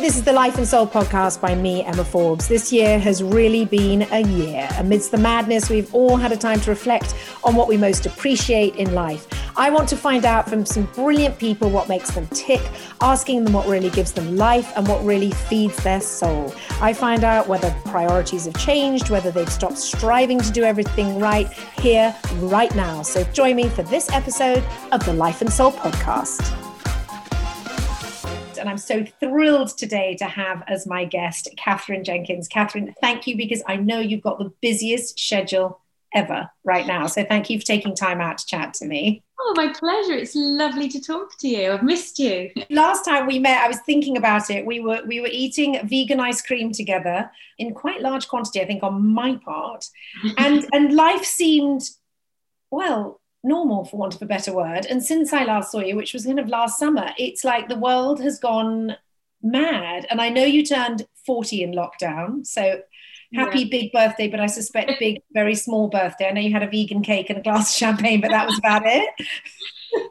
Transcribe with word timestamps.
this 0.00 0.16
is 0.16 0.22
the 0.22 0.32
Life 0.32 0.56
and 0.56 0.66
Soul 0.66 0.86
podcast 0.86 1.42
by 1.42 1.54
me, 1.54 1.84
Emma 1.84 2.04
Forbes. 2.04 2.48
This 2.48 2.72
year 2.72 2.98
has 2.98 3.22
really 3.22 3.66
been 3.66 4.06
a 4.10 4.20
year. 4.20 4.66
Amidst 4.78 5.10
the 5.10 5.18
madness, 5.18 5.68
we've 5.68 5.94
all 5.94 6.16
had 6.16 6.32
a 6.32 6.38
time 6.38 6.58
to 6.60 6.70
reflect 6.70 7.14
on 7.44 7.54
what 7.54 7.68
we 7.68 7.76
most 7.76 8.06
appreciate 8.06 8.76
in 8.76 8.94
life. 8.94 9.26
I 9.58 9.68
want 9.68 9.90
to 9.90 9.98
find 9.98 10.24
out 10.24 10.48
from 10.48 10.64
some 10.64 10.86
brilliant 10.94 11.38
people 11.38 11.68
what 11.68 11.86
makes 11.86 12.10
them 12.12 12.26
tick, 12.28 12.62
asking 13.02 13.44
them 13.44 13.52
what 13.52 13.66
really 13.66 13.90
gives 13.90 14.12
them 14.12 14.38
life 14.38 14.72
and 14.74 14.88
what 14.88 15.04
really 15.04 15.32
feeds 15.32 15.76
their 15.82 16.00
soul. 16.00 16.54
I 16.80 16.94
find 16.94 17.22
out 17.22 17.46
whether 17.46 17.70
priorities 17.84 18.46
have 18.46 18.56
changed, 18.56 19.10
whether 19.10 19.30
they've 19.30 19.52
stopped 19.52 19.76
striving 19.76 20.40
to 20.40 20.50
do 20.50 20.64
everything 20.64 21.18
right 21.18 21.52
here, 21.78 22.16
right 22.36 22.74
now. 22.74 23.02
So 23.02 23.22
join 23.34 23.54
me 23.54 23.68
for 23.68 23.82
this 23.82 24.10
episode 24.12 24.64
of 24.92 25.04
the 25.04 25.12
Life 25.12 25.42
and 25.42 25.52
Soul 25.52 25.72
podcast 25.72 26.69
and 28.60 28.68
I'm 28.68 28.78
so 28.78 29.04
thrilled 29.18 29.76
today 29.76 30.14
to 30.16 30.26
have 30.26 30.62
as 30.68 30.86
my 30.86 31.04
guest 31.04 31.48
Katherine 31.56 32.04
Jenkins. 32.04 32.46
Katherine, 32.46 32.94
thank 33.00 33.26
you 33.26 33.36
because 33.36 33.62
I 33.66 33.76
know 33.76 33.98
you've 33.98 34.22
got 34.22 34.38
the 34.38 34.52
busiest 34.60 35.18
schedule 35.18 35.80
ever 36.14 36.50
right 36.64 36.86
now. 36.86 37.06
So 37.06 37.24
thank 37.24 37.50
you 37.50 37.58
for 37.58 37.66
taking 37.66 37.94
time 37.94 38.20
out 38.20 38.38
to 38.38 38.46
chat 38.46 38.74
to 38.74 38.86
me. 38.86 39.22
Oh, 39.38 39.54
my 39.56 39.72
pleasure. 39.72 40.12
It's 40.12 40.34
lovely 40.34 40.88
to 40.88 41.00
talk 41.00 41.38
to 41.38 41.48
you. 41.48 41.72
I've 41.72 41.82
missed 41.82 42.18
you. 42.18 42.50
Last 42.70 43.04
time 43.04 43.26
we 43.26 43.38
met, 43.38 43.62
I 43.62 43.68
was 43.68 43.80
thinking 43.80 44.16
about 44.16 44.50
it. 44.50 44.66
We 44.66 44.80
were 44.80 45.02
we 45.06 45.20
were 45.20 45.30
eating 45.30 45.78
vegan 45.84 46.20
ice 46.20 46.42
cream 46.42 46.72
together 46.72 47.30
in 47.58 47.72
quite 47.72 48.02
large 48.02 48.28
quantity, 48.28 48.60
I 48.60 48.66
think, 48.66 48.82
on 48.82 49.06
my 49.06 49.36
part. 49.36 49.86
And 50.36 50.66
and 50.72 50.94
life 50.94 51.24
seemed 51.24 51.88
well 52.70 53.19
normal 53.42 53.84
for 53.84 53.96
want 53.96 54.14
of 54.14 54.22
a 54.22 54.26
better 54.26 54.52
word. 54.52 54.86
And 54.86 55.02
since 55.02 55.32
i 55.32 55.44
last 55.44 55.72
saw 55.72 55.80
you 55.80 55.96
which 55.96 56.12
was 56.12 56.26
kind 56.26 56.38
of 56.38 56.48
last 56.48 56.78
summer 56.78 57.10
it's 57.18 57.44
like 57.44 57.68
the 57.68 57.78
world 57.78 58.20
has 58.20 58.38
gone 58.38 58.96
mad. 59.42 60.06
And 60.10 60.20
i 60.20 60.28
know 60.28 60.44
you 60.44 60.64
turned 60.64 61.06
40 61.26 61.62
in 61.62 61.72
lockdown 61.72 62.46
so 62.46 62.80
happy 63.32 63.60
yeah. 63.60 63.68
big 63.70 63.92
birthday 63.92 64.26
but 64.26 64.40
i 64.40 64.46
suspect 64.46 64.92
big 64.98 65.22
very 65.32 65.54
small 65.54 65.88
birthday. 65.88 66.28
I 66.28 66.32
know 66.32 66.40
you 66.40 66.52
had 66.52 66.62
a 66.62 66.70
vegan 66.70 67.02
cake 67.02 67.30
and 67.30 67.38
a 67.38 67.42
glass 67.42 67.72
of 67.72 67.76
champagne 67.76 68.20
but 68.20 68.30
that 68.30 68.46
was 68.46 68.58
about 68.58 68.82
it. 68.84 69.08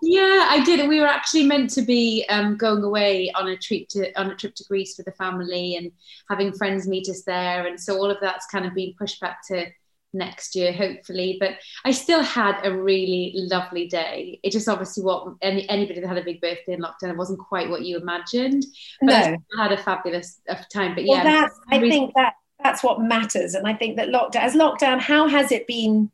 Yeah 0.02 0.48
i 0.50 0.64
did. 0.66 0.88
We 0.90 1.00
were 1.00 1.08
actually 1.08 1.46
meant 1.46 1.70
to 1.72 1.82
be 1.84 2.26
um, 2.30 2.58
going 2.58 2.84
away 2.84 3.32
on 3.36 3.48
a 3.48 3.58
trip 3.58 3.88
to 3.90 4.12
on 4.20 4.32
a 4.32 4.36
trip 4.36 4.56
to 4.56 4.64
greece 4.66 4.98
with 4.98 5.06
the 5.06 5.12
family 5.14 5.76
and 5.76 5.92
having 6.30 6.52
friends 6.52 6.88
meet 6.88 7.08
us 7.10 7.22
there. 7.24 7.68
And 7.68 7.80
so 7.80 7.96
all 7.96 8.10
of 8.10 8.18
that's 8.20 8.48
kind 8.48 8.66
of 8.66 8.74
been 8.74 8.94
pushed 8.98 9.22
back 9.22 9.46
to 9.48 9.68
next 10.14 10.56
year, 10.56 10.72
hopefully. 10.74 11.38
But 11.40 11.56
I 11.86 11.92
still 11.92 12.22
had 12.22 12.60
a 12.64 12.76
really 12.76 13.34
lovely 13.36 13.88
day. 13.88 14.40
It 14.44 14.52
just 14.52 14.68
obviously 14.68 15.04
what 15.04 15.36
any, 15.42 15.68
anybody 15.70 16.00
that 16.00 16.08
had 16.08 16.18
a 16.18 16.24
big 16.24 16.42
birthday 16.42 16.74
in 16.74 16.82
lockdown, 16.82 17.10
it 17.12 17.18
wasn't 17.18 17.40
quite 17.40 17.70
what 17.70 17.84
you 17.84 17.98
imagined. 17.98 18.66
But 19.02 19.08
no. 19.08 19.38
I 19.58 19.64
had 19.64 19.72
a 19.72 19.78
fabulous 19.78 20.42
uh, 20.50 20.56
time. 20.74 20.96
But 20.96 21.06
yeah, 21.06 21.24
well, 21.24 21.24
that's, 21.24 21.60
I 21.72 21.78
really- 21.78 21.90
think 21.90 22.14
that 22.16 22.34
that's 22.64 22.84
what 22.84 23.02
matters. 23.02 23.54
And 23.54 23.68
I 23.68 23.74
think 23.74 23.96
that 23.98 24.10
lockdown, 24.10 24.42
as 24.42 24.54
lockdown, 24.54 25.00
how 25.00 25.28
has 25.28 25.52
it 25.52 25.68
been? 25.68 26.12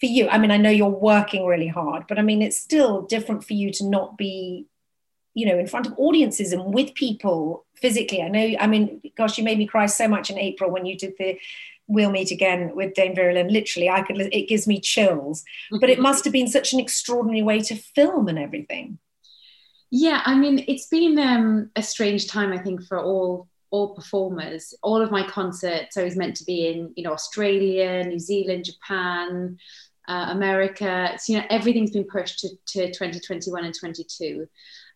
For 0.00 0.06
you, 0.06 0.30
I 0.30 0.38
mean, 0.38 0.50
I 0.50 0.56
know 0.56 0.70
you're 0.70 0.88
working 0.88 1.44
really 1.44 1.68
hard, 1.68 2.06
but 2.08 2.18
I 2.18 2.22
mean, 2.22 2.40
it's 2.40 2.56
still 2.56 3.02
different 3.02 3.44
for 3.44 3.52
you 3.52 3.70
to 3.72 3.86
not 3.86 4.16
be 4.16 4.66
you 5.34 5.46
know 5.46 5.58
in 5.58 5.66
front 5.66 5.86
of 5.86 5.94
audiences 5.96 6.52
and 6.52 6.74
with 6.74 6.94
people 6.94 7.64
physically 7.76 8.22
i 8.22 8.28
know 8.28 8.56
i 8.58 8.66
mean 8.66 9.00
gosh 9.16 9.38
you 9.38 9.44
made 9.44 9.58
me 9.58 9.66
cry 9.66 9.86
so 9.86 10.08
much 10.08 10.30
in 10.30 10.38
april 10.38 10.70
when 10.70 10.86
you 10.86 10.96
did 10.96 11.14
the 11.18 11.38
we'll 11.90 12.10
meet 12.10 12.30
again 12.30 12.74
with 12.74 12.94
Dame 12.94 13.14
Vera 13.14 13.34
Lynn. 13.34 13.48
Literally, 13.48 13.90
I 13.90 14.02
could. 14.02 14.18
It 14.20 14.48
gives 14.48 14.66
me 14.66 14.80
chills. 14.80 15.44
But 15.80 15.90
it 15.90 15.98
must 15.98 16.24
have 16.24 16.32
been 16.32 16.48
such 16.48 16.72
an 16.72 16.80
extraordinary 16.80 17.42
way 17.42 17.60
to 17.60 17.74
film 17.74 18.28
and 18.28 18.38
everything. 18.38 18.98
Yeah, 19.90 20.22
I 20.24 20.36
mean, 20.36 20.64
it's 20.68 20.86
been 20.86 21.18
um, 21.18 21.70
a 21.74 21.82
strange 21.82 22.28
time. 22.28 22.52
I 22.52 22.58
think 22.58 22.84
for 22.84 22.98
all 22.98 23.48
all 23.70 23.94
performers. 23.94 24.74
All 24.82 25.00
of 25.00 25.10
my 25.10 25.26
concerts, 25.26 25.96
I 25.96 26.02
was 26.02 26.16
meant 26.16 26.36
to 26.36 26.44
be 26.44 26.68
in, 26.68 26.92
you 26.96 27.04
know, 27.04 27.12
Australia, 27.12 28.04
New 28.04 28.18
Zealand, 28.18 28.64
Japan, 28.64 29.58
uh, 30.08 30.26
America. 30.30 31.12
So, 31.18 31.32
you 31.32 31.38
know, 31.38 31.46
everything's 31.50 31.92
been 31.92 32.04
pushed 32.04 32.40
to, 32.40 32.48
to 32.48 32.86
2021 32.88 33.64
and 33.64 33.74
22. 33.74 34.48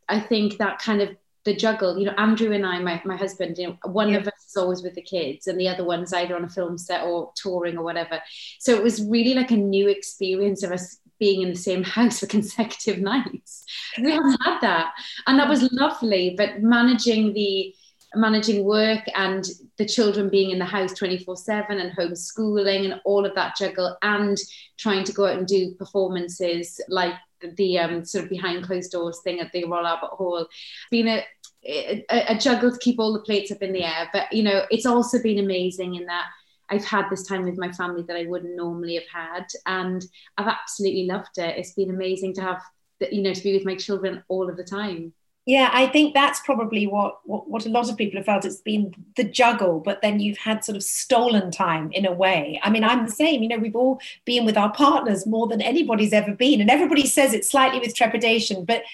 I 0.08 0.20
think 0.20 0.58
that 0.58 0.80
kind 0.80 1.00
of 1.00 1.16
the 1.44 1.54
juggle, 1.54 1.98
you 1.98 2.06
know, 2.06 2.14
Andrew 2.16 2.52
and 2.52 2.64
I, 2.64 2.78
my, 2.78 3.00
my 3.04 3.16
husband, 3.16 3.58
you 3.58 3.68
know, 3.68 3.78
one 3.84 4.10
yeah. 4.10 4.18
of 4.18 4.26
us 4.26 4.46
is 4.48 4.56
always 4.56 4.82
with 4.82 4.94
the 4.94 5.02
kids 5.02 5.46
and 5.46 5.60
the 5.60 5.68
other 5.68 5.84
one's 5.84 6.12
either 6.12 6.34
on 6.34 6.44
a 6.44 6.48
film 6.48 6.78
set 6.78 7.04
or 7.04 7.32
touring 7.36 7.76
or 7.76 7.84
whatever. 7.84 8.20
So 8.58 8.74
it 8.74 8.82
was 8.82 9.04
really 9.04 9.34
like 9.34 9.50
a 9.50 9.56
new 9.56 9.88
experience 9.88 10.62
of 10.62 10.72
us 10.72 10.98
being 11.18 11.42
in 11.42 11.50
the 11.50 11.56
same 11.56 11.82
house 11.96 12.20
for 12.20 12.26
consecutive 12.26 13.00
nights. 13.00 13.64
We 14.00 14.10
haven't 14.10 14.38
had 14.42 14.60
that. 14.60 14.92
And 15.26 15.38
that 15.38 15.48
was 15.48 15.70
lovely, 15.72 16.34
but 16.36 16.62
managing 16.62 17.34
the 17.34 17.74
managing 18.16 18.64
work 18.64 19.02
and 19.16 19.44
the 19.76 19.84
children 19.84 20.30
being 20.30 20.50
in 20.50 20.58
the 20.60 20.64
house 20.64 20.92
24 20.94 21.36
7 21.36 21.80
and 21.80 21.96
homeschooling 21.96 22.84
and 22.84 23.00
all 23.04 23.26
of 23.26 23.34
that 23.34 23.56
juggle 23.56 23.96
and 24.02 24.38
trying 24.78 25.02
to 25.02 25.12
go 25.12 25.26
out 25.26 25.36
and 25.36 25.48
do 25.48 25.74
performances 25.74 26.80
like 26.88 27.14
the 27.56 27.78
um, 27.78 28.04
sort 28.04 28.24
of 28.24 28.30
behind 28.30 28.64
closed 28.64 28.92
doors 28.92 29.20
thing 29.24 29.40
at 29.40 29.52
the 29.52 29.64
Royal 29.64 29.86
Albert 29.86 30.16
Hall. 30.16 30.46
Been 30.90 31.08
a, 31.08 31.24
a, 31.64 32.04
a 32.10 32.38
juggle 32.38 32.72
to 32.72 32.78
keep 32.78 32.98
all 32.98 33.12
the 33.12 33.20
plates 33.20 33.50
up 33.50 33.62
in 33.62 33.72
the 33.72 33.84
air, 33.84 34.08
but 34.12 34.32
you 34.32 34.42
know, 34.42 34.64
it's 34.70 34.86
also 34.86 35.22
been 35.22 35.38
amazing 35.38 35.94
in 35.94 36.06
that 36.06 36.26
I've 36.70 36.84
had 36.84 37.10
this 37.10 37.26
time 37.26 37.44
with 37.44 37.58
my 37.58 37.70
family 37.72 38.04
that 38.08 38.16
I 38.16 38.26
wouldn't 38.26 38.56
normally 38.56 38.94
have 38.94 39.08
had, 39.12 39.46
and 39.66 40.04
I've 40.38 40.48
absolutely 40.48 41.06
loved 41.06 41.36
it. 41.38 41.58
It's 41.58 41.74
been 41.74 41.90
amazing 41.90 42.34
to 42.34 42.42
have, 42.42 42.62
the, 43.00 43.14
you 43.14 43.22
know, 43.22 43.34
to 43.34 43.42
be 43.42 43.54
with 43.54 43.66
my 43.66 43.76
children 43.76 44.22
all 44.28 44.48
of 44.48 44.56
the 44.56 44.64
time. 44.64 45.12
Yeah, 45.46 45.68
I 45.72 45.88
think 45.88 46.14
that's 46.14 46.40
probably 46.40 46.86
what, 46.86 47.18
what, 47.24 47.50
what 47.50 47.66
a 47.66 47.68
lot 47.68 47.90
of 47.90 47.98
people 47.98 48.18
have 48.18 48.24
felt. 48.24 48.46
It's 48.46 48.62
been 48.62 48.94
the 49.16 49.24
juggle, 49.24 49.80
but 49.80 50.00
then 50.00 50.18
you've 50.18 50.38
had 50.38 50.64
sort 50.64 50.76
of 50.76 50.82
stolen 50.82 51.50
time 51.50 51.92
in 51.92 52.06
a 52.06 52.12
way. 52.12 52.58
I 52.62 52.70
mean, 52.70 52.82
I'm 52.82 53.04
the 53.04 53.12
same. 53.12 53.42
You 53.42 53.48
know, 53.48 53.58
we've 53.58 53.76
all 53.76 54.00
been 54.24 54.46
with 54.46 54.56
our 54.56 54.72
partners 54.72 55.26
more 55.26 55.46
than 55.46 55.60
anybody's 55.60 56.14
ever 56.14 56.32
been, 56.32 56.62
and 56.62 56.70
everybody 56.70 57.06
says 57.06 57.34
it 57.34 57.44
slightly 57.44 57.78
with 57.78 57.94
trepidation, 57.94 58.64
but 58.64 58.84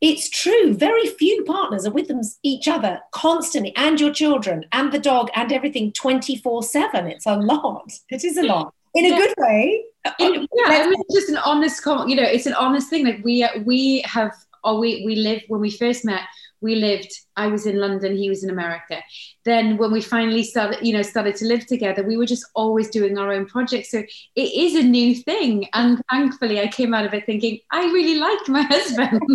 it's 0.00 0.30
true. 0.30 0.72
Very 0.72 1.08
few 1.08 1.44
partners 1.44 1.84
are 1.84 1.90
with 1.90 2.08
them 2.08 2.22
each 2.42 2.68
other 2.68 3.00
constantly, 3.10 3.74
and 3.76 4.00
your 4.00 4.12
children, 4.12 4.64
and 4.72 4.92
the 4.92 4.98
dog, 4.98 5.28
and 5.34 5.52
everything 5.52 5.92
24 5.92 6.62
7. 6.62 7.06
It's 7.06 7.26
a 7.26 7.36
lot. 7.36 7.92
It 8.08 8.24
is 8.24 8.38
a 8.38 8.44
lot 8.44 8.72
in 8.94 9.12
a 9.12 9.16
good 9.16 9.34
way. 9.38 9.84
In, 10.18 10.48
yeah, 10.54 10.64
I 10.66 10.88
mean, 10.88 11.00
it's 11.00 11.14
just 11.14 11.28
an 11.28 11.36
honest 11.38 11.82
comment. 11.82 12.08
You 12.08 12.16
know, 12.16 12.22
it's 12.22 12.46
an 12.46 12.54
honest 12.54 12.88
thing. 12.88 13.04
Like 13.04 13.22
we 13.24 13.46
we 13.64 14.02
have 14.06 14.32
or 14.68 14.78
we 14.78 15.02
we 15.06 15.16
live 15.16 15.42
when 15.48 15.60
we 15.60 15.70
first 15.70 16.04
met 16.04 16.22
we 16.60 16.74
lived 16.74 17.12
i 17.36 17.46
was 17.46 17.66
in 17.66 17.78
london 17.78 18.16
he 18.16 18.28
was 18.28 18.44
in 18.44 18.50
america. 18.50 19.02
Then 19.44 19.78
when 19.78 19.92
we 19.92 20.02
finally 20.02 20.42
started 20.42 20.86
you 20.86 20.92
know 20.92 21.02
started 21.02 21.36
to 21.36 21.46
live 21.46 21.64
together 21.66 22.02
we 22.02 22.16
were 22.16 22.26
just 22.26 22.46
always 22.54 22.90
doing 22.90 23.16
our 23.16 23.32
own 23.32 23.46
projects. 23.46 23.90
So 23.90 23.98
it 24.36 24.50
is 24.64 24.74
a 24.74 24.82
new 24.82 25.14
thing. 25.14 25.66
And 25.72 26.02
thankfully 26.10 26.60
i 26.60 26.66
came 26.66 26.92
out 26.94 27.06
of 27.06 27.14
it 27.14 27.24
thinking 27.26 27.58
i 27.70 27.84
really 27.96 28.18
like 28.18 28.48
my 28.48 28.62
husband. 28.74 29.20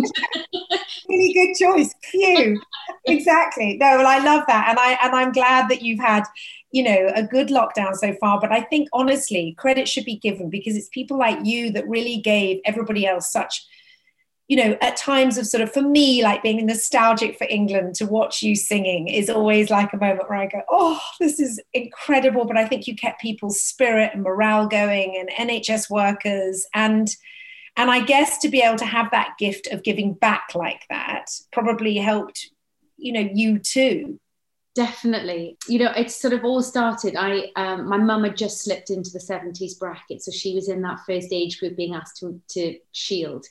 Really 1.08 1.32
good 1.34 1.54
choice. 1.62 1.94
Phew. 2.02 2.60
Exactly. 3.06 3.76
No 3.78 3.98
well 3.98 4.06
i 4.06 4.18
love 4.18 4.44
that. 4.46 4.68
And 4.68 4.78
i 4.78 4.98
and 5.02 5.14
i'm 5.14 5.32
glad 5.32 5.68
that 5.70 5.82
you've 5.82 6.00
had 6.00 6.24
you 6.72 6.82
know 6.82 7.10
a 7.14 7.22
good 7.22 7.48
lockdown 7.48 7.94
so 7.94 8.14
far. 8.20 8.40
But 8.40 8.52
i 8.52 8.60
think 8.60 8.88
honestly 8.92 9.54
credit 9.58 9.88
should 9.88 10.04
be 10.04 10.16
given 10.16 10.50
because 10.50 10.76
it's 10.76 10.88
people 10.98 11.18
like 11.18 11.38
you 11.44 11.70
that 11.72 11.88
really 11.88 12.18
gave 12.18 12.60
everybody 12.64 13.06
else 13.06 13.30
such 13.32 13.66
you 14.48 14.56
know, 14.56 14.76
at 14.82 14.96
times 14.96 15.38
of 15.38 15.46
sort 15.46 15.62
of, 15.62 15.72
for 15.72 15.80
me, 15.80 16.22
like 16.22 16.42
being 16.42 16.64
nostalgic 16.66 17.38
for 17.38 17.46
England 17.48 17.94
to 17.94 18.06
watch 18.06 18.42
you 18.42 18.54
singing 18.54 19.08
is 19.08 19.30
always 19.30 19.70
like 19.70 19.92
a 19.92 19.96
moment 19.96 20.28
where 20.28 20.38
I 20.38 20.46
go, 20.46 20.60
oh, 20.68 21.00
this 21.20 21.40
is 21.40 21.60
incredible. 21.72 22.44
But 22.44 22.58
I 22.58 22.66
think 22.66 22.86
you 22.86 22.94
kept 22.94 23.22
people's 23.22 23.60
spirit 23.62 24.10
and 24.12 24.22
morale 24.22 24.66
going 24.66 25.16
and 25.18 25.50
NHS 25.50 25.88
workers. 25.88 26.66
And, 26.74 27.08
and 27.76 27.90
I 27.90 28.00
guess 28.00 28.38
to 28.38 28.50
be 28.50 28.60
able 28.60 28.78
to 28.78 28.84
have 28.84 29.10
that 29.12 29.34
gift 29.38 29.68
of 29.68 29.82
giving 29.82 30.12
back 30.12 30.48
like 30.54 30.82
that 30.90 31.30
probably 31.50 31.96
helped, 31.96 32.50
you 32.98 33.12
know, 33.12 33.26
you 33.32 33.58
too. 33.58 34.20
Definitely. 34.74 35.56
You 35.68 35.78
know, 35.78 35.92
it's 35.96 36.20
sort 36.20 36.34
of 36.34 36.44
all 36.44 36.60
started. 36.60 37.16
I, 37.16 37.50
um, 37.56 37.88
my 37.88 37.96
mum 37.96 38.24
had 38.24 38.36
just 38.36 38.62
slipped 38.62 38.90
into 38.90 39.10
the 39.10 39.20
70s 39.20 39.78
bracket. 39.78 40.20
So 40.20 40.32
she 40.32 40.54
was 40.54 40.68
in 40.68 40.82
that 40.82 40.98
first 41.06 41.28
age 41.32 41.60
group 41.60 41.76
being 41.76 41.94
asked 41.94 42.18
to, 42.18 42.40
to 42.50 42.76
shield 42.92 43.46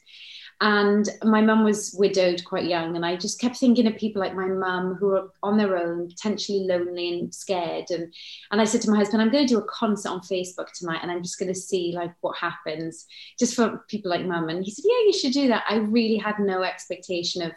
and 0.62 1.10
my 1.24 1.42
mum 1.42 1.64
was 1.64 1.96
widowed 1.98 2.44
quite 2.46 2.66
young, 2.66 2.96
and 2.96 3.06
I 3.06 3.16
just 3.16 3.40
kept 3.40 3.58
thinking 3.58 3.88
of 3.88 3.98
people 3.98 4.22
like 4.22 4.36
my 4.36 4.48
mum 4.48 4.96
who 4.96 5.12
are 5.16 5.30
on 5.42 5.58
their 5.58 5.78
own, 5.78 6.08
potentially 6.08 6.60
lonely 6.60 7.20
and 7.20 7.34
scared. 7.34 7.90
And 7.90 8.14
and 8.52 8.62
I 8.62 8.66
said 8.66 8.82
to 8.82 8.92
my 8.92 8.98
husband, 8.98 9.22
I'm 9.22 9.32
going 9.32 9.46
to 9.48 9.54
do 9.54 9.60
a 9.60 9.68
concert 9.68 10.10
on 10.10 10.22
Facebook 10.22 10.72
tonight, 10.74 11.00
and 11.02 11.12
I'm 11.12 11.24
just 11.24 11.40
going 11.40 11.54
to 11.54 11.60
see 11.60 11.94
like 11.96 12.14
what 12.22 12.38
happens, 12.38 13.06
just 13.40 13.56
for 13.56 13.84
people 13.88 14.10
like 14.12 14.26
mum. 14.26 14.50
And 14.50 14.64
he 14.64 14.72
said, 14.72 14.86
Yeah, 14.86 15.06
you 15.06 15.14
should 15.14 15.34
do 15.34 15.48
that. 15.50 15.64
I 15.70 15.78
really 15.78 16.18
had 16.18 16.40
no 16.40 16.64
expectation 16.64 17.42
of 17.42 17.52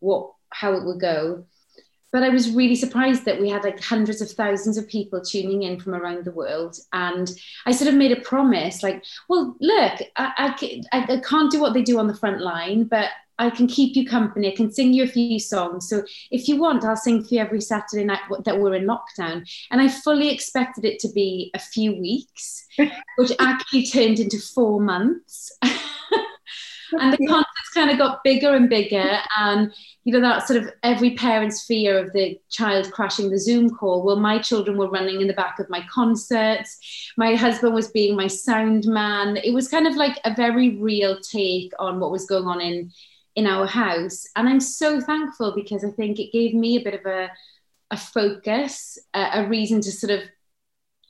what 0.00 0.30
how 0.50 0.74
it 0.74 0.84
would 0.84 1.00
go 1.00 1.44
but 2.14 2.22
I 2.22 2.28
was 2.28 2.52
really 2.52 2.76
surprised 2.76 3.24
that 3.24 3.40
we 3.40 3.50
had 3.50 3.64
like 3.64 3.82
hundreds 3.82 4.22
of 4.22 4.30
thousands 4.30 4.78
of 4.78 4.86
people 4.86 5.20
tuning 5.20 5.64
in 5.64 5.80
from 5.80 5.96
around 5.96 6.24
the 6.24 6.30
world. 6.30 6.78
And 6.92 7.28
I 7.66 7.72
sort 7.72 7.88
of 7.88 7.96
made 7.96 8.16
a 8.16 8.20
promise 8.20 8.84
like, 8.84 9.04
well, 9.28 9.56
look, 9.60 10.00
I, 10.14 10.54
I, 10.92 11.06
I 11.12 11.20
can't 11.28 11.50
do 11.50 11.60
what 11.60 11.74
they 11.74 11.82
do 11.82 11.98
on 11.98 12.06
the 12.06 12.14
front 12.14 12.40
line, 12.40 12.84
but 12.84 13.08
I 13.40 13.50
can 13.50 13.66
keep 13.66 13.96
you 13.96 14.06
company. 14.06 14.52
I 14.52 14.54
can 14.54 14.70
sing 14.70 14.92
you 14.92 15.02
a 15.02 15.08
few 15.08 15.40
songs. 15.40 15.88
So 15.88 16.04
if 16.30 16.46
you 16.46 16.56
want, 16.56 16.84
I'll 16.84 16.94
sing 16.94 17.24
for 17.24 17.34
you 17.34 17.40
every 17.40 17.60
Saturday 17.60 18.04
night 18.04 18.20
that 18.44 18.60
we're 18.60 18.74
in 18.74 18.86
lockdown. 18.86 19.44
And 19.72 19.80
I 19.80 19.88
fully 19.88 20.32
expected 20.32 20.84
it 20.84 21.00
to 21.00 21.08
be 21.12 21.50
a 21.52 21.58
few 21.58 21.96
weeks, 21.96 22.64
which 23.16 23.32
actually 23.40 23.86
turned 23.86 24.20
into 24.20 24.38
four 24.38 24.80
months. 24.80 25.50
and 25.62 27.12
the 27.12 27.44
kind 27.74 27.90
of 27.90 27.98
got 27.98 28.24
bigger 28.24 28.54
and 28.54 28.68
bigger 28.70 29.18
and 29.38 29.72
you 30.04 30.12
know 30.12 30.20
that 30.20 30.46
sort 30.46 30.62
of 30.62 30.70
every 30.82 31.14
parent's 31.14 31.64
fear 31.64 31.98
of 31.98 32.12
the 32.12 32.38
child 32.50 32.90
crashing 32.92 33.30
the 33.30 33.38
zoom 33.38 33.70
call. 33.70 34.04
Well 34.04 34.20
my 34.20 34.38
children 34.38 34.78
were 34.78 34.90
running 34.90 35.20
in 35.20 35.26
the 35.26 35.34
back 35.34 35.58
of 35.58 35.68
my 35.68 35.84
concerts. 35.90 36.78
My 37.16 37.34
husband 37.34 37.74
was 37.74 37.88
being 37.88 38.16
my 38.16 38.28
sound 38.28 38.86
man. 38.86 39.36
It 39.36 39.52
was 39.52 39.68
kind 39.68 39.86
of 39.86 39.96
like 39.96 40.18
a 40.24 40.34
very 40.34 40.78
real 40.78 41.18
take 41.20 41.72
on 41.78 42.00
what 42.00 42.12
was 42.12 42.26
going 42.26 42.46
on 42.46 42.60
in 42.60 42.92
in 43.34 43.46
our 43.46 43.66
house. 43.66 44.26
And 44.36 44.48
i'm 44.48 44.60
so 44.60 45.00
thankful 45.00 45.52
because 45.54 45.84
i 45.84 45.90
think 45.90 46.18
it 46.18 46.32
gave 46.32 46.54
me 46.54 46.76
a 46.76 46.84
bit 46.84 46.94
of 46.94 47.06
a 47.06 47.30
a 47.90 47.96
focus 47.96 48.98
a, 49.14 49.44
a 49.44 49.48
reason 49.48 49.80
to 49.80 49.92
sort 49.92 50.10
of 50.10 50.20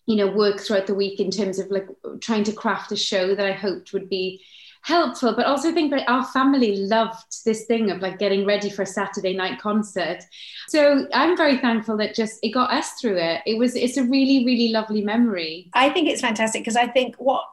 you 0.06 0.16
know 0.16 0.26
work 0.28 0.60
throughout 0.60 0.86
the 0.86 0.94
week 0.94 1.20
in 1.20 1.30
terms 1.30 1.58
of 1.58 1.70
like 1.70 1.88
trying 2.20 2.44
to 2.44 2.52
craft 2.52 2.92
a 2.92 2.96
show 2.96 3.34
that 3.34 3.46
i 3.46 3.52
hoped 3.52 3.92
would 3.92 4.08
be 4.08 4.42
helpful, 4.84 5.34
but 5.34 5.46
also 5.46 5.72
think 5.72 5.90
that 5.90 6.08
our 6.08 6.24
family 6.26 6.76
loved 6.76 7.44
this 7.44 7.64
thing 7.64 7.90
of 7.90 8.00
like 8.00 8.18
getting 8.18 8.44
ready 8.44 8.68
for 8.68 8.82
a 8.82 8.86
Saturday 8.86 9.34
night 9.34 9.58
concert. 9.58 10.22
So 10.68 11.06
I'm 11.12 11.36
very 11.36 11.56
thankful 11.56 11.96
that 11.96 12.14
just 12.14 12.38
it 12.42 12.50
got 12.50 12.70
us 12.70 12.92
through 13.00 13.16
it. 13.16 13.40
It 13.46 13.58
was 13.58 13.74
it's 13.74 13.96
a 13.96 14.04
really, 14.04 14.44
really 14.44 14.68
lovely 14.68 15.02
memory. 15.02 15.70
I 15.72 15.88
think 15.88 16.08
it's 16.08 16.20
fantastic 16.20 16.60
because 16.60 16.76
I 16.76 16.86
think 16.86 17.16
what 17.16 17.44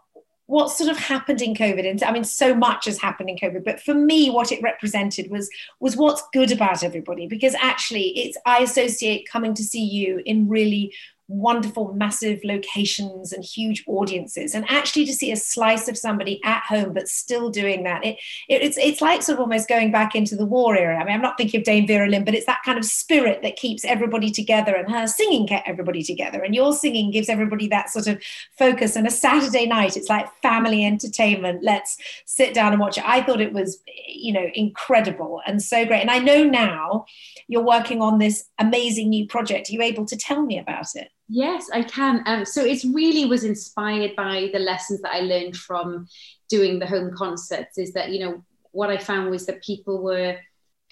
what 0.51 0.69
sort 0.69 0.89
of 0.89 0.97
happened 0.97 1.41
in 1.41 1.53
COVID, 1.53 1.89
and 1.89 2.03
I 2.03 2.11
mean, 2.11 2.25
so 2.25 2.53
much 2.53 2.83
has 2.83 2.99
happened 2.99 3.29
in 3.29 3.37
COVID, 3.37 3.63
but 3.63 3.79
for 3.79 3.93
me, 3.93 4.29
what 4.29 4.51
it 4.51 4.61
represented 4.61 5.31
was 5.31 5.49
was 5.79 5.95
what's 5.95 6.21
good 6.33 6.51
about 6.51 6.83
everybody. 6.83 7.25
Because 7.25 7.55
actually, 7.61 8.09
it's 8.19 8.37
I 8.45 8.59
associate 8.59 9.29
coming 9.31 9.53
to 9.53 9.63
see 9.63 9.83
you 9.83 10.21
in 10.25 10.49
really 10.49 10.93
wonderful, 11.31 11.93
massive 11.93 12.39
locations 12.43 13.31
and 13.31 13.43
huge 13.43 13.83
audiences. 13.87 14.53
And 14.53 14.65
actually 14.69 15.05
to 15.05 15.13
see 15.13 15.31
a 15.31 15.35
slice 15.35 15.87
of 15.87 15.97
somebody 15.97 16.41
at 16.43 16.63
home, 16.63 16.93
but 16.93 17.07
still 17.07 17.49
doing 17.49 17.83
that, 17.83 18.05
it, 18.05 18.17
it, 18.49 18.61
it's, 18.61 18.77
it's 18.77 19.01
like 19.01 19.21
sort 19.21 19.37
of 19.37 19.41
almost 19.41 19.69
going 19.69 19.91
back 19.91 20.15
into 20.15 20.35
the 20.35 20.45
war 20.45 20.77
era. 20.77 20.97
I 20.97 21.05
mean, 21.05 21.13
I'm 21.13 21.21
not 21.21 21.37
thinking 21.37 21.59
of 21.59 21.63
Dame 21.63 21.87
Vera 21.87 22.07
Lynn, 22.07 22.25
but 22.25 22.35
it's 22.35 22.45
that 22.45 22.61
kind 22.63 22.77
of 22.77 22.85
spirit 22.85 23.41
that 23.43 23.55
keeps 23.55 23.85
everybody 23.85 24.29
together 24.29 24.75
and 24.75 24.91
her 24.91 25.07
singing 25.07 25.47
kept 25.47 25.67
everybody 25.67 26.03
together. 26.03 26.43
And 26.43 26.53
your 26.53 26.73
singing 26.73 27.11
gives 27.11 27.29
everybody 27.29 27.67
that 27.69 27.89
sort 27.89 28.07
of 28.07 28.21
focus. 28.57 28.95
And 28.95 29.07
a 29.07 29.11
Saturday 29.11 29.65
night, 29.65 29.95
it's 29.95 30.09
like 30.09 30.27
family 30.41 30.85
entertainment. 30.85 31.63
Let's 31.63 31.97
sit 32.25 32.53
down 32.53 32.73
and 32.73 32.81
watch 32.81 32.97
it. 32.97 33.05
I 33.07 33.21
thought 33.21 33.41
it 33.41 33.53
was, 33.53 33.81
you 34.07 34.33
know, 34.33 34.47
incredible 34.53 35.41
and 35.47 35.61
so 35.61 35.85
great. 35.85 36.01
And 36.01 36.11
I 36.11 36.19
know 36.19 36.43
now 36.43 37.05
you're 37.47 37.65
working 37.65 38.01
on 38.01 38.19
this 38.19 38.45
amazing 38.59 39.09
new 39.09 39.27
project. 39.27 39.69
Are 39.69 39.73
you 39.73 39.81
able 39.81 40.05
to 40.05 40.17
tell 40.17 40.41
me 40.41 40.59
about 40.59 40.95
it? 40.95 41.09
Yes, 41.33 41.69
I 41.73 41.83
can. 41.83 42.23
Um, 42.25 42.43
so 42.43 42.61
it 42.65 42.83
really 42.93 43.23
was 43.23 43.45
inspired 43.45 44.17
by 44.17 44.49
the 44.51 44.59
lessons 44.59 45.01
that 45.01 45.13
I 45.13 45.21
learned 45.21 45.55
from 45.55 46.09
doing 46.49 46.77
the 46.77 46.85
home 46.85 47.15
concerts. 47.15 47.77
Is 47.77 47.93
that 47.93 48.09
you 48.11 48.19
know 48.19 48.43
what 48.71 48.89
I 48.89 48.97
found 48.97 49.31
was 49.31 49.45
that 49.45 49.63
people 49.63 50.03
were 50.03 50.37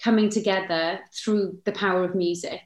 coming 0.02 0.30
together 0.30 1.00
through 1.14 1.58
the 1.66 1.72
power 1.72 2.04
of 2.04 2.14
music. 2.14 2.62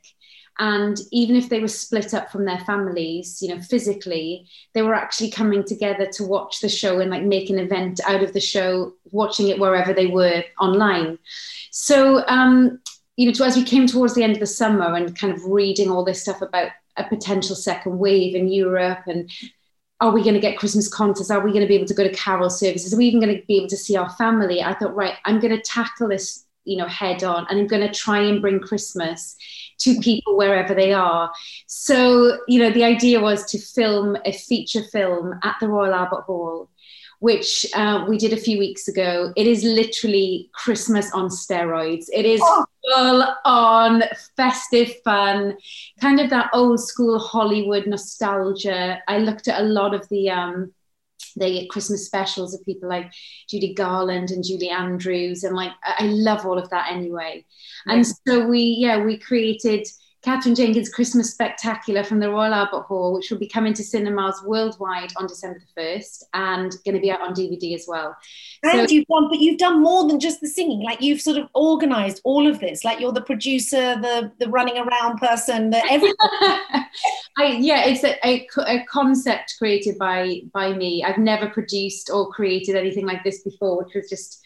And 0.61 0.97
even 1.11 1.35
if 1.35 1.49
they 1.49 1.59
were 1.59 1.67
split 1.67 2.15
up 2.15 2.31
from 2.31 2.45
their 2.45 2.61
families, 2.61 3.43
you 3.43 3.53
know, 3.53 3.61
physically, 3.61 4.47
they 4.73 4.83
were 4.83 4.95
actually 4.95 5.33
coming 5.33 5.65
together 5.65 6.07
to 6.13 6.23
watch 6.23 6.61
the 6.61 6.69
show 6.69 7.01
and 7.01 7.11
like 7.11 7.25
make 7.25 7.51
an 7.51 7.59
event 7.59 7.99
out 8.07 8.23
of 8.23 8.33
the 8.33 8.41
show, 8.41 8.93
watching 9.11 9.49
it 9.49 9.59
wherever 9.59 9.93
they 9.93 10.07
were 10.07 10.45
online. 10.61 11.19
So, 11.73 12.25
um, 12.29 12.79
you 13.17 13.33
know, 13.33 13.45
as 13.45 13.57
we 13.57 13.65
came 13.65 13.89
towards 13.89 14.15
the 14.15 14.23
end 14.23 14.35
of 14.35 14.41
the 14.41 14.47
summer 14.47 14.95
and 14.95 15.19
kind 15.19 15.33
of 15.33 15.45
reading 15.45 15.91
all 15.91 16.05
this 16.05 16.23
stuff 16.23 16.41
about 16.41 16.71
a 16.97 17.05
potential 17.05 17.57
second 17.57 17.99
wave 17.99 18.35
in 18.35 18.49
Europe 18.49 19.01
and 19.07 19.31
are 20.01 20.11
we 20.11 20.23
going 20.23 20.35
to 20.35 20.41
get 20.41 20.59
Christmas 20.59 20.89
concerts? 20.89 21.31
Are 21.31 21.41
we 21.41 21.51
going 21.51 21.63
to 21.63 21.69
be 21.69 21.77
able 21.77 21.87
to 21.87 21.95
go 21.95 22.05
to 22.05 22.13
carol 22.13 22.51
services? 22.51 22.93
Are 22.93 22.97
we 22.97 23.07
even 23.07 23.21
going 23.21 23.35
to 23.35 23.43
be 23.47 23.57
able 23.57 23.69
to 23.69 23.77
see 23.77 23.97
our 23.97 24.11
family? 24.11 24.63
I 24.63 24.75
thought, 24.75 24.95
right, 24.95 25.15
I'm 25.25 25.41
going 25.41 25.57
to 25.57 25.63
tackle 25.63 26.09
this, 26.09 26.45
you 26.65 26.77
know, 26.77 26.87
head 26.87 27.23
on, 27.23 27.47
and 27.49 27.59
I'm 27.59 27.67
going 27.67 27.87
to 27.87 27.95
try 27.95 28.19
and 28.19 28.43
bring 28.43 28.61
Christmas 28.61 29.37
to 29.79 29.99
people 30.01 30.37
wherever 30.37 30.75
they 30.75 30.93
are. 30.93 31.33
So, 31.67 32.39
you 32.49 32.61
know, 32.61 32.71
the 32.71 32.85
idea 32.85 33.21
was 33.21 33.45
to 33.47 33.59
film 33.59 34.17
a 34.25 34.33
feature 34.33 34.83
film 34.83 35.39
at 35.43 35.57
the 35.61 35.69
Royal 35.69 35.95
Albert 35.95 36.23
Hall 36.23 36.69
which 37.25 37.65
uh, 37.75 38.05
we 38.07 38.19
did 38.19 38.35
a 38.35 38.37
few 38.37 38.59
weeks 38.59 38.87
ago. 38.87 39.33
It 39.35 39.47
is 39.47 39.65
literally 39.65 40.51
Christmas 40.53 41.11
on 41.13 41.31
steroids. 41.31 42.05
It 42.13 42.27
is 42.27 42.43
oh. 42.45 42.67
full 42.85 43.25
on 43.47 44.03
festive 44.37 44.93
fun, 45.03 45.57
kind 46.03 46.21
of 46.21 46.29
that 46.29 46.51
old 46.53 46.81
school 46.81 47.19
Hollywood 47.19 47.87
nostalgia. 47.87 48.99
I 49.09 49.21
looked 49.21 49.49
at 49.49 49.63
a 49.63 49.65
lot 49.65 49.95
of 49.95 50.07
the 50.11 50.29
um, 50.29 50.75
the 51.37 51.67
Christmas 51.69 52.05
specials 52.05 52.53
of 52.53 52.63
people 52.67 52.91
like 52.91 53.11
Judy 53.49 53.73
Garland 53.73 54.31
and 54.31 54.45
Julie 54.45 54.69
Andrews, 54.69 55.45
and 55.45 55.57
like 55.57 55.73
I 55.83 56.05
love 56.05 56.45
all 56.45 56.59
of 56.59 56.69
that 56.69 56.93
anyway. 56.93 57.47
Yeah. 57.87 57.95
And 57.95 58.07
so 58.07 58.47
we, 58.47 58.61
yeah, 58.61 59.03
we 59.03 59.17
created 59.17 59.89
Katherine 60.25 60.55
Jenkins 60.55 60.89
Christmas 60.89 61.31
Spectacular 61.31 62.03
from 62.03 62.19
the 62.19 62.31
Royal 62.31 62.55
Albert 62.55 62.85
Hall, 62.85 63.13
which 63.13 63.31
will 63.31 63.39
be 63.39 63.47
coming 63.47 63.75
to 63.75 63.85
cinemas 63.85 64.43
worldwide 64.43 65.13
on 65.19 65.27
December 65.27 65.61
the 65.61 65.83
1st 65.83 66.25
and 66.33 66.75
going 66.87 66.95
to 66.95 67.01
be 67.01 67.11
out 67.11 67.21
on 67.21 67.35
DVD 67.35 67.75
as 67.75 67.85
well. 67.87 68.17
And 68.63 68.89
so, 68.89 68.95
you've 68.95 69.07
done, 69.07 69.29
but 69.29 69.41
you've 69.41 69.59
done 69.59 69.83
more 69.83 70.09
than 70.09 70.19
just 70.19 70.41
the 70.41 70.49
singing. 70.49 70.83
Like 70.83 71.03
you've 71.03 71.21
sort 71.21 71.37
of 71.37 71.49
organized 71.53 72.23
all 72.25 72.47
of 72.47 72.59
this. 72.59 72.85
Like 72.85 73.01
you're 73.01 73.13
the 73.13 73.21
producer, 73.21 73.97
the 74.01 74.33
the 74.41 74.49
running 74.49 74.79
around 74.79 75.19
person, 75.19 75.69
the 75.69 75.85
everything. 75.91 76.17
I, 77.37 77.59
yeah, 77.61 77.85
it's 77.85 78.03
a, 78.03 78.17
a, 78.27 78.49
a, 78.67 78.85
concept 78.87 79.57
created 79.59 79.99
by 79.99 80.41
by 80.55 80.73
me. 80.73 81.05
I've 81.05 81.19
never 81.19 81.51
produced 81.51 82.09
or 82.11 82.31
created 82.31 82.77
anything 82.77 83.05
like 83.05 83.23
this 83.25 83.43
before, 83.43 83.77
which 83.77 83.95
was 83.95 84.09
just 84.09 84.41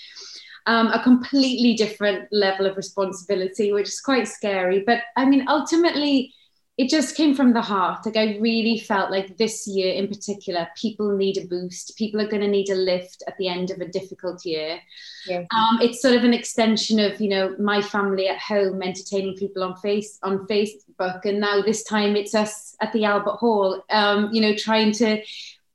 um, 0.68 0.88
a 0.88 1.02
completely 1.02 1.72
different 1.74 2.28
level 2.30 2.66
of 2.66 2.76
responsibility, 2.76 3.72
which 3.72 3.88
is 3.88 4.00
quite 4.02 4.28
scary. 4.28 4.84
But 4.86 5.00
I 5.16 5.24
mean, 5.24 5.48
ultimately, 5.48 6.34
it 6.76 6.90
just 6.90 7.16
came 7.16 7.34
from 7.34 7.54
the 7.54 7.62
heart. 7.62 8.04
Like 8.04 8.18
I 8.18 8.36
really 8.38 8.78
felt 8.78 9.10
like 9.10 9.38
this 9.38 9.66
year 9.66 9.94
in 9.94 10.08
particular, 10.08 10.68
people 10.76 11.16
need 11.16 11.38
a 11.38 11.46
boost. 11.46 11.96
People 11.96 12.20
are 12.20 12.28
going 12.28 12.42
to 12.42 12.48
need 12.48 12.68
a 12.68 12.74
lift 12.74 13.24
at 13.26 13.36
the 13.38 13.48
end 13.48 13.70
of 13.70 13.80
a 13.80 13.88
difficult 13.88 14.44
year. 14.44 14.78
Yeah. 15.26 15.44
Um, 15.50 15.78
it's 15.80 16.02
sort 16.02 16.14
of 16.14 16.22
an 16.22 16.34
extension 16.34 17.00
of 17.00 17.18
you 17.18 17.30
know 17.30 17.56
my 17.58 17.80
family 17.80 18.28
at 18.28 18.38
home 18.38 18.82
entertaining 18.82 19.36
people 19.36 19.64
on 19.64 19.74
face 19.76 20.18
on 20.22 20.46
Facebook, 20.48 21.24
and 21.24 21.40
now 21.40 21.62
this 21.62 21.82
time 21.82 22.14
it's 22.14 22.34
us 22.34 22.76
at 22.82 22.92
the 22.92 23.06
Albert 23.06 23.36
Hall. 23.36 23.82
Um, 23.88 24.28
you 24.34 24.42
know, 24.42 24.54
trying 24.54 24.92
to 24.92 25.22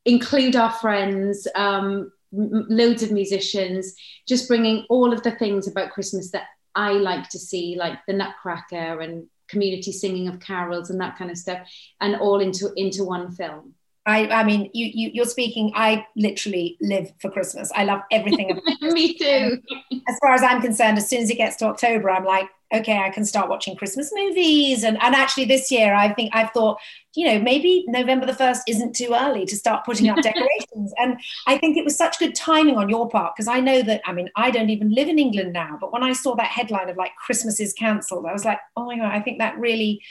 include 0.05 0.55
our 0.55 0.71
friends. 0.71 1.47
Um, 1.55 2.12
loads 2.33 3.03
of 3.03 3.11
musicians, 3.11 3.95
just 4.27 4.47
bringing 4.47 4.85
all 4.89 5.13
of 5.13 5.23
the 5.23 5.31
things 5.31 5.67
about 5.67 5.91
Christmas 5.91 6.31
that 6.31 6.45
I 6.75 6.93
like 6.93 7.29
to 7.29 7.39
see, 7.39 7.75
like 7.77 7.99
the 8.07 8.13
Nutcracker 8.13 9.01
and 9.01 9.27
community 9.47 9.91
singing 9.91 10.27
of 10.27 10.39
carols 10.39 10.89
and 10.89 10.99
that 10.99 11.17
kind 11.17 11.29
of 11.29 11.37
stuff, 11.37 11.59
and 12.01 12.15
all 12.15 12.39
into 12.39 12.71
into 12.75 13.03
one 13.03 13.31
film. 13.31 13.75
I, 14.05 14.27
I 14.27 14.43
mean, 14.43 14.69
you, 14.74 14.89
you, 14.93 15.12
you're 15.13 15.25
speaking. 15.25 15.72
I 15.75 16.05
literally 16.15 16.77
live 16.81 17.13
for 17.22 17.31
Christmas. 17.31 17.72
I 17.74 17.86
love 17.86 18.01
everything 18.12 18.51
about 18.51 18.63
Me 18.81 19.17
too. 19.17 19.62
as 20.10 20.17
far 20.19 20.33
as 20.33 20.43
I'm 20.43 20.62
concerned, 20.62 20.98
as 20.98 21.10
soon 21.10 21.22
as 21.22 21.29
it 21.29 21.36
gets 21.36 21.55
to 21.57 21.65
October, 21.65 22.10
I'm 22.10 22.25
like, 22.25 22.50
okay, 22.74 22.98
I 22.98 23.10
can 23.12 23.24
start 23.24 23.50
watching 23.50 23.75
Christmas 23.75 24.12
movies. 24.13 24.83
And, 24.83 25.01
and 25.01 25.15
actually, 25.15 25.45
this 25.45 25.72
year, 25.72 25.93
I 25.93 26.12
think 26.12 26.31
I've 26.36 26.51
thought, 26.51 26.79
you 27.15 27.27
know, 27.27 27.39
maybe 27.39 27.86
November 27.88 28.25
the 28.25 28.33
1st 28.33 28.62
isn't 28.67 28.95
too 28.95 29.13
early 29.13 29.45
to 29.45 29.55
start 29.55 29.86
putting 29.86 30.10
up 30.10 30.17
decorations. 30.22 30.91
and 30.98 31.17
I 31.45 31.57
think 31.57 31.77
it 31.77 31.86
was 31.86 31.95
such 31.95 32.19
good 32.19 32.36
timing 32.36 32.75
on 32.75 32.89
your 32.89 33.07
part 33.07 33.36
because 33.36 33.48
I 33.48 33.60
know 33.60 33.83
that, 33.83 34.01
I 34.05 34.12
mean, 34.12 34.29
I 34.36 34.50
don't 34.50 34.72
even 34.72 34.89
live 34.93 35.07
in 35.07 35.19
England 35.19 35.53
now, 35.53 35.77
but 35.79 35.93
when 35.93 36.03
I 36.03 36.13
saw 36.13 36.36
that 36.36 36.48
headline 36.48 36.89
of 36.89 36.98
like 36.98 37.15
Christmas 37.15 37.60
is 37.60 37.74
cancelled, 37.74 38.25
I 38.25 38.33
was 38.33 38.43
like, 38.43 38.60
oh 38.75 38.86
my 38.86 38.98
God, 38.98 39.12
I 39.13 39.22
think 39.22 39.38
that 39.38 39.57
really 39.60 40.01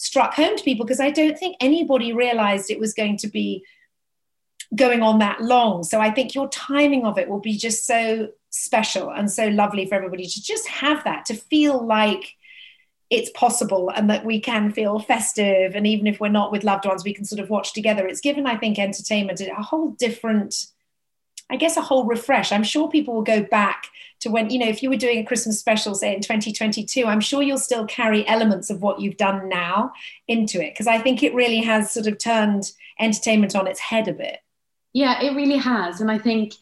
struck 0.00 0.32
home 0.32 0.56
to 0.56 0.64
people 0.64 0.86
because 0.86 1.00
I 1.00 1.10
don't 1.10 1.38
think 1.38 1.56
anybody 1.60 2.14
realized 2.14 2.70
it 2.70 2.80
was 2.80 2.94
going 2.94 3.18
to 3.18 3.28
be 3.28 3.62
going 4.74 5.02
on 5.02 5.18
that 5.18 5.42
long. 5.42 5.82
So 5.82 6.00
I 6.00 6.10
think 6.10 6.34
your 6.34 6.48
timing 6.48 7.04
of 7.04 7.18
it 7.18 7.28
will 7.28 7.40
be 7.40 7.58
just 7.58 7.86
so 7.86 8.30
special 8.48 9.10
and 9.10 9.30
so 9.30 9.48
lovely 9.48 9.84
for 9.84 9.96
everybody 9.96 10.26
to 10.26 10.42
just 10.42 10.66
have 10.68 11.04
that, 11.04 11.26
to 11.26 11.34
feel 11.34 11.84
like 11.84 12.34
it's 13.10 13.30
possible 13.34 13.90
and 13.94 14.08
that 14.08 14.24
we 14.24 14.40
can 14.40 14.72
feel 14.72 15.00
festive. 15.00 15.74
And 15.74 15.86
even 15.86 16.06
if 16.06 16.18
we're 16.18 16.28
not 16.28 16.50
with 16.50 16.64
loved 16.64 16.86
ones, 16.86 17.04
we 17.04 17.12
can 17.12 17.26
sort 17.26 17.40
of 17.40 17.50
watch 17.50 17.74
together. 17.74 18.06
It's 18.06 18.20
given, 18.22 18.46
I 18.46 18.56
think, 18.56 18.78
entertainment 18.78 19.42
a 19.42 19.54
whole 19.62 19.90
different 19.90 20.66
I 21.50 21.56
guess 21.56 21.76
a 21.76 21.82
whole 21.82 22.04
refresh. 22.04 22.52
I'm 22.52 22.62
sure 22.62 22.88
people 22.88 23.14
will 23.14 23.22
go 23.22 23.42
back 23.42 23.88
to 24.20 24.30
when, 24.30 24.50
you 24.50 24.58
know, 24.58 24.68
if 24.68 24.82
you 24.82 24.90
were 24.90 24.96
doing 24.96 25.18
a 25.18 25.24
Christmas 25.24 25.58
special, 25.58 25.94
say 25.94 26.14
in 26.14 26.20
2022, 26.20 27.06
I'm 27.06 27.20
sure 27.20 27.42
you'll 27.42 27.58
still 27.58 27.86
carry 27.86 28.26
elements 28.28 28.70
of 28.70 28.82
what 28.82 29.00
you've 29.00 29.16
done 29.16 29.48
now 29.48 29.92
into 30.28 30.62
it. 30.64 30.74
Because 30.74 30.86
I 30.86 30.98
think 30.98 31.22
it 31.22 31.34
really 31.34 31.60
has 31.62 31.90
sort 31.90 32.06
of 32.06 32.18
turned 32.18 32.72
entertainment 32.98 33.56
on 33.56 33.66
its 33.66 33.80
head 33.80 34.08
a 34.08 34.12
bit. 34.12 34.38
Yeah, 34.92 35.22
it 35.22 35.34
really 35.34 35.56
has. 35.56 36.00
And 36.00 36.10
I 36.10 36.18
think 36.18 36.54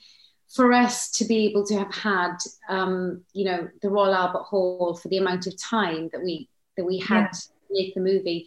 for 0.48 0.72
us 0.72 1.10
to 1.12 1.24
be 1.24 1.46
able 1.46 1.66
to 1.66 1.78
have 1.78 1.92
had, 1.92 2.36
um, 2.68 3.22
you 3.32 3.44
know, 3.44 3.68
the 3.82 3.90
Royal 3.90 4.14
Albert 4.14 4.44
Hall 4.44 4.94
for 4.94 5.08
the 5.08 5.18
amount 5.18 5.46
of 5.46 5.60
time 5.60 6.08
that 6.12 6.22
we 6.22 6.48
that 6.76 6.84
we 6.84 6.98
had 6.98 7.22
yeah. 7.22 7.28
to 7.28 7.40
make 7.70 7.94
the 7.94 8.00
movie, 8.00 8.46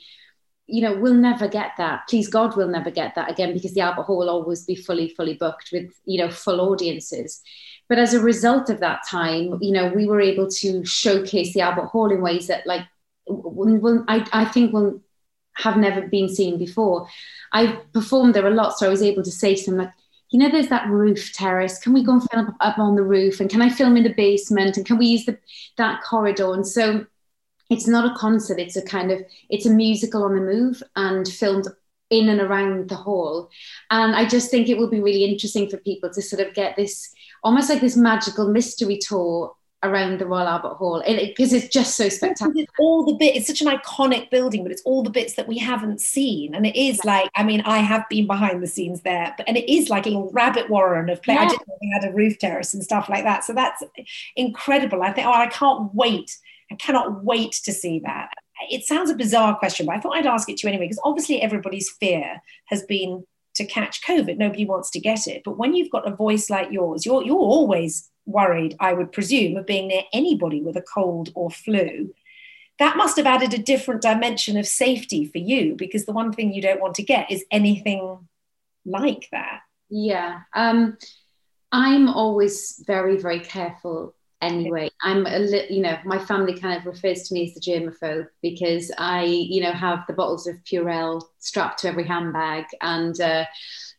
you 0.72 0.82
know, 0.82 0.98
we'll 0.98 1.14
never 1.14 1.48
get 1.48 1.72
that. 1.78 2.08
Please 2.08 2.30
God, 2.30 2.56
we'll 2.56 2.68
never 2.68 2.90
get 2.90 3.14
that 3.16 3.30
again 3.30 3.54
because 3.54 3.74
the 3.74 3.82
Albert 3.82 4.04
Hall 4.04 4.18
will 4.18 4.30
always 4.30 4.64
be 4.66 4.76
fully, 4.76 5.10
fully 5.10 5.34
booked 5.34 5.70
with, 5.72 5.92
you 6.06 6.18
know, 6.18 6.32
full 6.32 6.62
audiences. 6.62 7.42
But 7.90 8.00
as 8.00 8.14
a 8.14 8.22
result 8.22 8.70
of 8.70 8.80
that 8.80 9.02
time, 9.08 9.58
you 9.62 9.72
know, 9.72 9.90
we 9.90 10.08
were 10.08 10.22
able 10.22 10.50
to 10.50 10.86
showcase 10.86 11.54
the 11.54 11.62
Albert 11.62 11.88
Hall 11.88 12.10
in 12.10 12.22
ways 12.22 12.48
that, 12.48 12.66
like, 12.66 12.86
will, 13.28 14.06
I, 14.08 14.26
I 14.32 14.46
think 14.46 14.72
will 14.72 15.02
have 15.56 15.76
never 15.76 16.08
been 16.08 16.30
seen 16.30 16.58
before. 16.58 17.08
I 17.52 17.82
performed 17.94 18.34
there 18.34 18.48
a 18.48 18.52
lot, 18.52 18.78
so 18.78 18.88
I 18.88 18.90
was 18.90 19.04
able 19.04 19.24
to 19.24 19.32
say 19.32 19.56
to 19.56 19.66
them, 19.66 19.78
like, 19.80 19.92
you 20.30 20.40
know, 20.40 20.50
there's 20.50 20.70
that 20.70 20.88
roof 20.88 21.34
terrace. 21.34 21.78
Can 21.80 21.92
we 21.92 22.06
go 22.06 22.14
and 22.14 22.30
film 22.32 22.56
up 22.62 22.80
on 22.80 22.96
the 22.96 23.04
roof? 23.04 23.42
And 23.42 23.50
can 23.50 23.62
I 23.62 23.68
film 23.68 23.98
in 23.98 24.04
the 24.04 24.14
basement? 24.14 24.78
And 24.78 24.86
can 24.86 24.98
we 24.98 25.08
use 25.08 25.26
the, 25.26 25.38
that 25.76 26.02
corridor? 26.02 26.54
And 26.54 26.66
so 26.66 27.06
it's 27.72 27.88
not 27.88 28.10
a 28.10 28.16
concert 28.16 28.60
it's 28.60 28.76
a 28.76 28.82
kind 28.82 29.12
of 29.12 29.24
it's 29.50 29.66
a 29.66 29.72
musical 29.72 30.24
on 30.24 30.36
the 30.36 30.42
move 30.42 30.84
and 30.96 31.28
filmed 31.28 31.68
in 32.10 32.28
and 32.30 32.42
around 32.42 32.90
the 32.90 32.96
hall 32.96 33.50
and 33.90 34.16
i 34.16 34.26
just 34.26 34.52
think 34.52 34.68
it 34.68 34.78
will 34.78 34.90
be 34.90 35.00
really 35.00 35.24
interesting 35.24 35.70
for 35.70 35.78
people 35.78 36.10
to 36.10 36.22
sort 36.22 36.46
of 36.46 36.54
get 36.54 36.76
this 36.76 37.14
almost 37.44 37.70
like 37.70 37.82
this 37.82 37.98
magical 37.98 38.50
mystery 38.50 38.98
tour 38.98 39.56
around 39.84 40.20
the 40.20 40.26
Royal 40.26 40.48
Albert 40.48 40.76
Hall 40.76 41.02
because 41.06 41.54
it, 41.54 41.64
it's 41.64 41.74
just 41.74 41.96
so 41.96 42.08
spectacular. 42.08 42.62
It's 42.62 42.72
all 42.80 43.04
the 43.06 43.14
bit. 43.14 43.36
It's 43.36 43.48
such 43.48 43.62
an 43.62 43.68
iconic 43.68 44.30
building, 44.30 44.64
but 44.64 44.72
it's 44.72 44.84
all 44.84 45.02
the 45.02 45.10
bits 45.10 45.34
that 45.36 45.48
we 45.48 45.58
haven't 45.58 46.02
seen, 46.02 46.54
and 46.54 46.66
it 46.66 46.76
is 46.76 47.04
like 47.04 47.30
I 47.36 47.44
mean 47.44 47.62
I 47.62 47.80
have 47.80 48.08
been 48.10 48.28
behind 48.28 48.62
the 48.62 48.68
scenes 48.68 49.02
there, 49.02 49.34
but 49.38 49.48
and 49.48 49.58
it 49.58 49.72
is 49.72 49.90
like 49.90 50.06
a 50.06 50.10
little 50.10 50.32
rabbit 50.32 50.70
warren 50.70 51.10
of 51.10 51.22
play. 51.22 51.34
Yeah. 51.34 51.42
I 51.42 51.48
didn't 51.48 51.68
know 51.68 51.78
they 51.82 51.88
had 51.88 52.12
a 52.12 52.14
roof 52.14 52.38
terrace 52.38 52.74
and 52.74 52.84
stuff 52.84 53.10
like 53.10 53.24
that, 53.24 53.44
so 53.44 53.54
that's 53.54 53.84
incredible. 54.36 55.02
I 55.02 55.12
think 55.12 55.28
oh 55.28 55.34
I 55.34 55.48
can't 55.48 55.94
wait 55.96 56.38
I 56.72 56.76
cannot 56.76 57.24
wait 57.24 57.52
to 57.66 57.74
see 57.74 58.02
that. 58.06 58.30
It 58.70 58.86
sounds 58.86 59.10
a 59.10 59.16
bizarre 59.16 59.58
question, 59.58 59.86
but 59.86 59.96
I 59.96 60.00
thought 60.00 60.16
I'd 60.16 60.26
ask 60.26 60.50
it 60.50 60.58
to 60.58 60.68
you 60.68 60.70
anyway, 60.70 60.86
because 60.86 61.02
obviously 61.04 61.42
everybody's 61.42 61.90
fear 61.90 62.42
has 62.68 62.84
been 62.84 63.26
to 63.56 63.66
catch 63.66 64.02
COVID. 64.04 64.38
Nobody 64.38 64.66
wants 64.66 64.90
to 64.92 65.00
get 65.00 65.28
it. 65.28 65.42
But 65.44 65.58
when 65.58 65.74
you've 65.74 65.92
got 65.92 66.08
a 66.08 66.16
voice 66.16 66.50
like 66.50 66.72
yours, 66.72 67.06
you're, 67.06 67.24
you're 67.24 67.36
always 67.36 68.10
worried, 68.26 68.76
I 68.80 68.94
would 68.94 69.12
presume, 69.12 69.58
of 69.58 69.66
being 69.66 69.88
near 69.88 70.04
anybody 70.14 70.62
with 70.62 70.78
a 70.78 70.82
cold 70.82 71.30
or 71.36 71.50
flu. 71.52 72.14
That 72.80 72.98
must 72.98 73.18
have 73.18 73.26
added 73.26 73.54
a 73.54 73.62
different 73.62 74.02
dimension 74.02 74.58
of 74.58 74.66
safety 74.66 75.26
for 75.26 75.40
you 75.40 75.76
because 75.76 76.06
the 76.06 76.14
one 76.14 76.32
thing 76.32 76.54
you 76.54 76.62
don't 76.62 76.82
want 76.82 76.96
to 76.96 77.04
get 77.04 77.30
is 77.30 77.44
anything 77.52 78.28
like 78.86 79.28
that. 79.32 79.62
Yeah. 79.90 80.40
Um, 80.56 80.98
I'm 81.72 82.10
always 82.10 82.82
very, 82.88 83.18
very 83.18 83.40
careful 83.40 84.16
anyway. 84.42 84.90
I'm 85.04 85.26
a 85.26 85.40
little, 85.40 85.76
you 85.76 85.82
know, 85.82 85.98
my 86.06 86.18
family 86.20 86.58
kind 86.60 86.78
of 86.78 86.86
refers 86.86 87.24
to 87.24 87.34
me 87.34 87.48
as 87.48 87.54
the 87.54 87.62
germaphobe 87.62 88.28
because 88.42 88.92
I, 88.98 89.24
you 89.24 89.62
know, 89.62 89.72
have 89.72 90.00
the 90.08 90.14
bottles 90.14 90.48
of 90.48 90.56
Purell 90.64 91.24
strapped 91.40 91.80
to 91.80 91.88
every 91.88 92.06
handbag 92.06 92.66
and, 92.82 93.20
uh, 93.20 93.46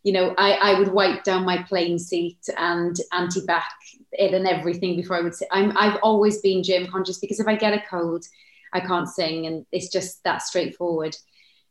you 0.03 0.13
know, 0.13 0.35
I, 0.37 0.53
I 0.55 0.79
would 0.79 0.89
wipe 0.89 1.23
down 1.23 1.45
my 1.45 1.63
plane 1.63 1.99
seat 1.99 2.41
and 2.57 2.97
anti-bac 3.13 3.73
it 4.13 4.35
and 4.35 4.47
everything 4.47 4.97
before 4.97 5.17
I 5.17 5.23
would 5.23 5.35
say, 5.35 5.47
I'm, 5.53 5.77
I've 5.77 5.99
always 6.03 6.41
been 6.41 6.63
germ 6.63 6.87
conscious 6.87 7.19
because 7.19 7.39
if 7.39 7.47
I 7.47 7.55
get 7.55 7.73
a 7.73 7.83
cold, 7.89 8.25
I 8.73 8.81
can't 8.81 9.09
sing 9.09 9.47
and 9.47 9.65
it's 9.71 9.89
just 9.89 10.25
that 10.25 10.43
straightforward. 10.43 11.17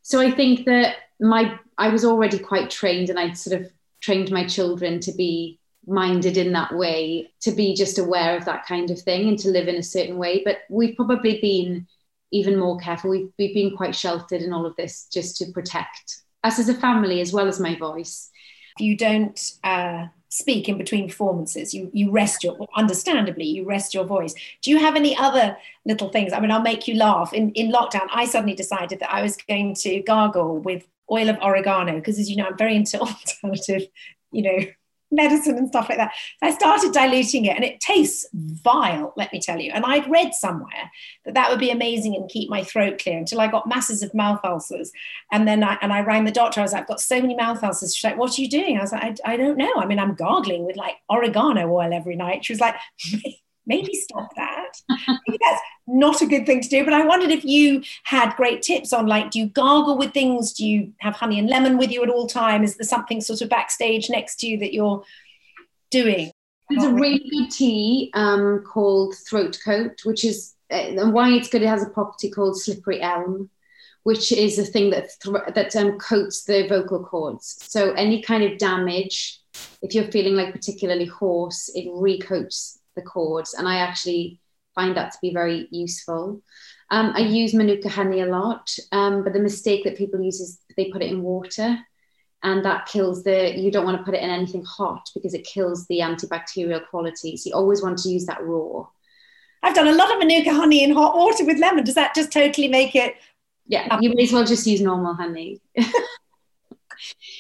So 0.02 0.20
I 0.20 0.32
think 0.32 0.66
that 0.66 0.96
my, 1.20 1.60
I 1.78 1.90
was 1.90 2.06
already 2.06 2.40
quite 2.40 2.70
trained 2.70 3.10
and 3.10 3.20
I'd 3.20 3.38
sort 3.38 3.60
of 3.62 3.72
trained 4.00 4.32
my 4.32 4.46
children 4.48 5.00
to 5.02 5.12
be 5.14 5.60
minded 5.88 6.38
in 6.38 6.52
that 6.54 6.76
way 6.76 7.32
to 7.42 7.52
be 7.52 7.74
just 7.74 7.98
aware 7.98 8.38
of 8.38 8.46
that 8.46 8.66
kind 8.66 8.92
of 8.92 9.00
thing 9.00 9.28
and 9.28 9.40
to 9.40 9.50
live 9.50 9.68
in 9.68 9.76
a 9.76 9.84
certain 9.84 10.18
way. 10.18 10.42
But 10.44 10.60
we've 10.70 10.96
probably 10.96 11.40
been 11.42 11.88
even 12.32 12.58
more 12.58 12.78
careful. 12.78 13.10
We've, 13.10 13.30
we've 13.38 13.54
been 13.54 13.76
quite 13.76 13.96
sheltered 13.96 14.42
in 14.42 14.54
all 14.54 14.66
of 14.66 14.76
this 14.76 15.08
just 15.12 15.38
to 15.38 15.52
protect 15.52 16.22
us 16.44 16.60
as 16.60 16.70
a 16.70 16.74
family 16.74 17.22
as 17.22 17.34
well 17.34 17.48
as 17.48 17.60
my 17.60 17.76
voice. 17.76 18.30
If 18.78 18.82
you 18.82 18.96
don't 18.96 19.40
uh, 19.64 20.08
speak 20.32 20.70
in 20.70 20.78
between 20.78 21.10
performances. 21.10 21.74
You 21.74 21.92
you 21.94 22.10
rest 22.10 22.44
your 22.44 22.58
understandably 22.76 23.46
you 23.46 23.66
rest 23.66 23.94
your 23.94 24.06
voice. 24.06 24.34
Do 24.62 24.72
you 24.72 24.80
have 24.80 24.96
any 24.96 25.16
other 25.16 25.58
little 25.86 26.10
things? 26.10 26.32
I 26.34 26.40
mean 26.40 26.52
i'll 26.52 26.62
make 26.62 26.88
you 26.88 26.96
laugh. 26.96 27.34
In 27.34 27.52
in 27.52 27.72
lockdown 27.72 28.08
i 28.14 28.26
suddenly 28.26 28.56
decided 28.56 29.00
that 29.00 29.14
i 29.14 29.22
was 29.22 29.36
going 29.38 29.76
to 29.76 30.02
gargle 30.02 30.58
with 30.58 30.88
oil 31.12 31.30
of 31.30 31.38
oregano 31.42 31.96
because 31.96 32.18
as 32.18 32.30
you 32.30 32.38
know 32.38 32.46
i'm 32.46 32.58
very 32.58 32.76
into 32.76 32.98
alternative 33.10 33.84
you 34.32 34.42
know 34.42 34.58
medicine 35.12 35.58
and 35.58 35.68
stuff 35.68 35.90
like 35.90 35.98
that. 35.98 36.14
So 36.40 36.48
I 36.48 36.52
started 36.52 36.94
diluting 36.94 37.46
it 37.46 37.56
and 37.56 37.64
it 37.64 37.80
tastes 37.80 38.26
vile, 38.34 39.14
let 39.18 39.32
me 39.34 39.40
tell 39.40 39.60
you. 39.60 39.72
And 39.74 39.86
I'd 39.86 40.10
read 40.10 40.34
somewhere 40.34 40.92
that 41.26 41.34
that 41.34 41.50
would 41.50 41.60
be 41.60 41.70
amazing 41.70 42.16
and 42.16 42.30
keep 42.30 42.50
my 42.50 42.64
throat 42.64 43.00
clear 43.00 43.18
until 43.18 43.42
I 43.42 43.48
got 43.48 43.68
masses 43.68 44.02
of 44.02 44.14
mouth 44.14 44.40
ulcers. 44.44 44.92
And 45.32 45.48
then 45.48 45.64
I, 45.64 45.78
and 45.82 45.92
I 45.92 46.02
rang 46.02 46.24
the 46.24 46.32
doctor. 46.32 46.62
I 46.62 46.64
was 46.64 46.74
like, 46.74 46.84
I've 46.84 46.88
got 46.88 47.02
so 47.02 47.22
many 47.22 47.36
mouth 47.36 47.64
ulcers. 47.64 47.96
She's 47.96 48.04
like, 48.04 48.18
what 48.18 48.38
are 48.38 48.42
you 48.42 48.50
doing? 48.50 48.78
I 48.78 48.82
was 48.82 48.92
like, 48.92 49.20
I, 49.26 49.34
I 49.34 49.38
don't 49.38 49.58
know. 49.58 49.74
I 49.76 49.86
mean, 49.86 50.00
I'm 50.00 50.16
gargling 50.16 50.66
with 50.66 50.78
like 50.78 50.96
oregano 51.10 51.72
oil 51.72 51.94
every 51.94 52.16
night. 52.16 52.46
She 52.46 52.54
was 52.54 52.62
like, 52.62 52.76
maybe 53.72 53.94
stop 53.94 54.30
that. 54.36 54.74
that's 54.90 55.62
not 55.88 56.22
a 56.22 56.26
good 56.26 56.46
thing 56.46 56.62
to 56.62 56.70
do. 56.70 56.84
But 56.84 56.94
I 56.94 57.06
wondered 57.06 57.32
if 57.32 57.46
you 57.46 57.84
had 58.04 58.36
great 58.36 58.62
tips 58.62 58.92
on 58.92 59.08
like, 59.08 59.32
do 59.32 59.40
you 59.40 59.48
gargle 59.48 59.98
with 59.98 60.14
things? 60.14 60.54
Do 60.54 60.66
you 60.66 60.94
have 61.00 61.16
honey 61.16 61.40
and 61.40 61.50
lemon 61.50 61.78
with 61.78 61.92
you 61.92 62.04
at 62.04 62.10
all 62.10 62.28
time? 62.28 62.64
Is 62.64 62.76
there 62.78 62.88
something 62.88 63.22
sort 63.22 63.42
of 63.42 63.50
backstage 63.50 64.10
next 64.10 64.40
to 64.42 64.48
you 64.48 64.58
that 64.60 64.74
you're 64.74 65.04
doing? 65.90 66.32
There's 66.70 66.84
a 66.84 66.94
really 66.94 67.30
good 67.30 67.52
tea 67.52 68.12
um, 68.14 68.64
called 68.66 69.16
Throat 69.28 69.58
Coat, 69.64 70.02
which 70.04 70.24
is 70.24 70.54
uh, 70.72 71.02
and 71.02 71.14
why 71.14 71.30
it's 71.32 71.50
good. 71.50 71.62
It 71.62 71.68
has 71.68 71.84
a 71.84 71.90
property 71.90 72.30
called 72.30 72.60
slippery 72.60 73.02
elm, 73.02 73.50
which 74.04 74.32
is 74.32 74.58
a 74.58 74.66
thing 74.66 74.90
that 74.92 75.10
th- 75.22 75.54
that 75.54 75.76
um, 75.76 75.98
coats 76.00 76.44
the 76.44 76.68
vocal 76.68 77.04
cords. 77.04 77.58
So 77.68 77.92
any 77.94 78.22
kind 78.22 78.44
of 78.44 78.58
damage, 78.58 79.42
if 79.82 79.94
you're 79.94 80.12
feeling 80.12 80.36
like 80.36 80.54
particularly 80.54 81.06
hoarse, 81.06 81.70
it 81.76 81.88
recoats 81.90 82.81
the 82.96 83.02
cords. 83.02 83.54
And 83.54 83.68
I 83.68 83.78
actually 83.78 84.40
find 84.76 84.96
that 84.96 85.12
to 85.12 85.18
be 85.22 85.34
very 85.34 85.68
useful. 85.72 86.42
Um, 86.90 87.14
I 87.16 87.20
use 87.20 87.54
Manuka 87.54 87.90
honey 87.90 88.22
a 88.22 88.26
lot, 88.26 88.70
um, 88.92 89.24
but 89.24 89.34
the 89.34 89.40
mistake 89.40 89.84
that 89.84 89.98
people 89.98 90.22
use 90.22 90.40
is 90.40 90.60
they 90.76 90.86
put 90.86 91.02
it 91.02 91.12
in 91.12 91.24
water 91.24 91.78
and 92.44 92.66
that 92.66 92.88
kills 92.88 93.24
the, 93.24 93.58
you 93.58 93.72
don't 93.72 93.86
want 93.86 93.98
to 93.98 94.04
put 94.04 94.16
it 94.16 94.24
in 94.24 94.30
anything 94.30 94.64
hot 94.66 95.08
because 95.14 95.34
it 95.34 95.46
kills 95.46 95.86
the 95.88 96.00
antibacterial 96.00 96.86
qualities. 96.90 97.46
You 97.46 97.54
always 97.54 97.84
want 97.84 98.00
to 98.00 98.10
use 98.10 98.26
that 98.26 98.44
raw. 98.44 98.88
I've 99.64 99.76
done 99.76 99.88
a 99.88 99.94
lot 99.94 100.12
of 100.12 100.18
Manuka 100.18 100.54
honey 100.54 100.84
in 100.84 100.92
hot 100.92 101.16
water 101.16 101.46
with 101.46 101.60
lemon. 101.60 101.84
Does 101.84 101.96
that 101.96 102.16
just 102.16 102.32
totally 102.32 102.68
make 102.68 102.96
it? 102.96 103.16
Yeah, 103.68 104.00
you 104.02 104.14
may 104.16 104.24
as 104.24 104.34
well 104.34 104.44
just 104.44 104.66
use 104.66 104.82
normal 104.82 105.14
honey. 105.14 105.62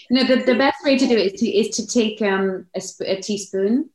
no, 0.10 0.24
the, 0.24 0.44
the 0.46 0.56
best 0.56 0.84
way 0.86 0.98
to 0.98 1.08
do 1.08 1.18
it 1.18 1.34
is 1.34 1.40
to, 1.42 1.50
is 1.50 1.70
to 1.78 1.88
take 1.88 2.22
um, 2.22 2.68
a, 2.76 2.82
a 3.06 3.22
teaspoon 3.22 3.90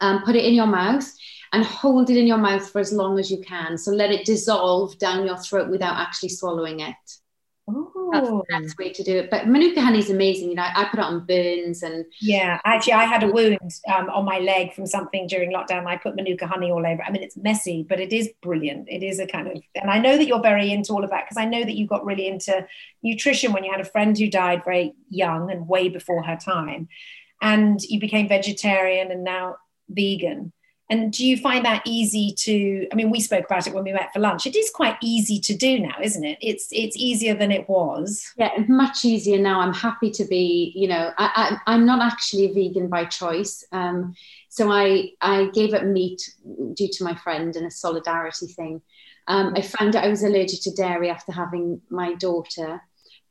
um, 0.00 0.22
put 0.24 0.36
it 0.36 0.44
in 0.44 0.54
your 0.54 0.66
mouth 0.66 1.10
and 1.52 1.64
hold 1.64 2.10
it 2.10 2.16
in 2.16 2.26
your 2.26 2.38
mouth 2.38 2.68
for 2.68 2.80
as 2.80 2.92
long 2.92 3.18
as 3.18 3.30
you 3.30 3.40
can. 3.40 3.78
So 3.78 3.92
let 3.92 4.10
it 4.10 4.26
dissolve 4.26 4.98
down 4.98 5.26
your 5.26 5.36
throat 5.38 5.70
without 5.70 5.96
actually 5.96 6.30
swallowing 6.30 6.80
it. 6.80 6.96
Oh. 7.66 8.10
That's 8.12 8.28
the 8.28 8.42
best 8.50 8.78
way 8.78 8.92
to 8.92 9.02
do 9.02 9.16
it. 9.16 9.30
But 9.30 9.48
Manuka 9.48 9.80
honey 9.80 9.98
is 9.98 10.10
amazing. 10.10 10.50
You 10.50 10.54
know, 10.56 10.66
I 10.66 10.84
put 10.84 11.00
it 11.00 11.04
on 11.04 11.24
burns 11.24 11.82
and 11.82 12.04
yeah. 12.20 12.60
Actually, 12.64 12.92
I 12.92 13.04
had 13.04 13.22
a 13.22 13.28
wound 13.28 13.58
um, 13.92 14.10
on 14.10 14.26
my 14.26 14.38
leg 14.38 14.74
from 14.74 14.86
something 14.86 15.26
during 15.26 15.50
lockdown. 15.50 15.86
I 15.86 15.96
put 15.96 16.14
Manuka 16.14 16.46
honey 16.46 16.70
all 16.70 16.86
over. 16.86 17.02
I 17.02 17.10
mean, 17.10 17.22
it's 17.22 17.38
messy, 17.38 17.84
but 17.88 18.00
it 18.00 18.12
is 18.12 18.30
brilliant. 18.42 18.88
It 18.90 19.02
is 19.02 19.18
a 19.18 19.26
kind 19.26 19.48
of, 19.48 19.62
and 19.74 19.90
I 19.90 19.98
know 19.98 20.18
that 20.18 20.26
you're 20.26 20.42
very 20.42 20.70
into 20.70 20.92
all 20.92 21.02
of 21.02 21.10
that 21.10 21.24
because 21.24 21.38
I 21.38 21.46
know 21.46 21.64
that 21.64 21.74
you 21.74 21.86
got 21.86 22.04
really 22.04 22.28
into 22.28 22.66
nutrition 23.02 23.52
when 23.52 23.64
you 23.64 23.72
had 23.72 23.80
a 23.80 23.84
friend 23.84 24.16
who 24.16 24.28
died 24.28 24.62
very 24.64 24.92
young 25.08 25.50
and 25.50 25.66
way 25.66 25.88
before 25.88 26.22
her 26.22 26.36
time, 26.36 26.88
and 27.40 27.82
you 27.82 27.98
became 27.98 28.28
vegetarian, 28.28 29.10
and 29.10 29.24
now 29.24 29.56
vegan. 29.88 30.52
And 30.90 31.10
do 31.12 31.26
you 31.26 31.38
find 31.38 31.64
that 31.64 31.82
easy 31.86 32.34
to? 32.40 32.86
I 32.92 32.94
mean, 32.94 33.10
we 33.10 33.18
spoke 33.20 33.46
about 33.46 33.66
it 33.66 33.72
when 33.72 33.84
we 33.84 33.92
met 33.92 34.12
for 34.12 34.20
lunch. 34.20 34.46
It 34.46 34.54
is 34.54 34.70
quite 34.70 34.96
easy 35.02 35.40
to 35.40 35.56
do 35.56 35.78
now, 35.78 35.94
isn't 36.02 36.24
it? 36.24 36.36
It's 36.42 36.68
it's 36.72 36.96
easier 36.96 37.34
than 37.34 37.50
it 37.50 37.66
was. 37.70 38.22
Yeah, 38.36 38.50
much 38.68 39.04
easier 39.04 39.38
now. 39.38 39.60
I'm 39.60 39.72
happy 39.72 40.10
to 40.10 40.24
be. 40.26 40.72
You 40.76 40.88
know, 40.88 41.10
I, 41.16 41.58
I 41.66 41.74
am 41.74 41.86
not 41.86 42.02
actually 42.02 42.48
vegan 42.48 42.88
by 42.88 43.06
choice. 43.06 43.64
Um, 43.72 44.14
so 44.50 44.70
I 44.70 45.12
I 45.22 45.48
gave 45.54 45.72
up 45.72 45.84
meat 45.84 46.30
due 46.74 46.88
to 46.92 47.04
my 47.04 47.14
friend 47.14 47.56
and 47.56 47.66
a 47.66 47.70
solidarity 47.70 48.48
thing. 48.48 48.82
Um, 49.26 49.54
I 49.56 49.62
found 49.62 49.96
out 49.96 50.04
I 50.04 50.08
was 50.08 50.22
allergic 50.22 50.62
to 50.64 50.70
dairy 50.70 51.08
after 51.08 51.32
having 51.32 51.80
my 51.88 52.14
daughter, 52.14 52.82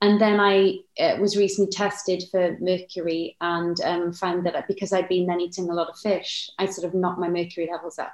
and 0.04 0.20
then 0.20 0.38
I 0.38 0.80
uh, 1.00 1.16
was 1.22 1.38
recently 1.38 1.72
tested 1.72 2.26
for 2.30 2.58
mercury 2.60 3.38
and 3.40 3.80
um, 3.86 4.12
found 4.12 4.46
that 4.46 4.68
because 4.68 4.92
I'd 4.92 5.08
been 5.08 5.28
then 5.28 5.40
eating 5.40 5.70
a 5.70 5.74
lot 5.74 5.88
of 5.88 5.98
fish, 5.98 6.50
I 6.60 6.66
sort 6.66 6.86
of 6.86 6.94
knocked 6.94 7.22
my 7.22 7.30
mercury 7.30 7.70
levels 7.72 7.98
up. 7.98 8.12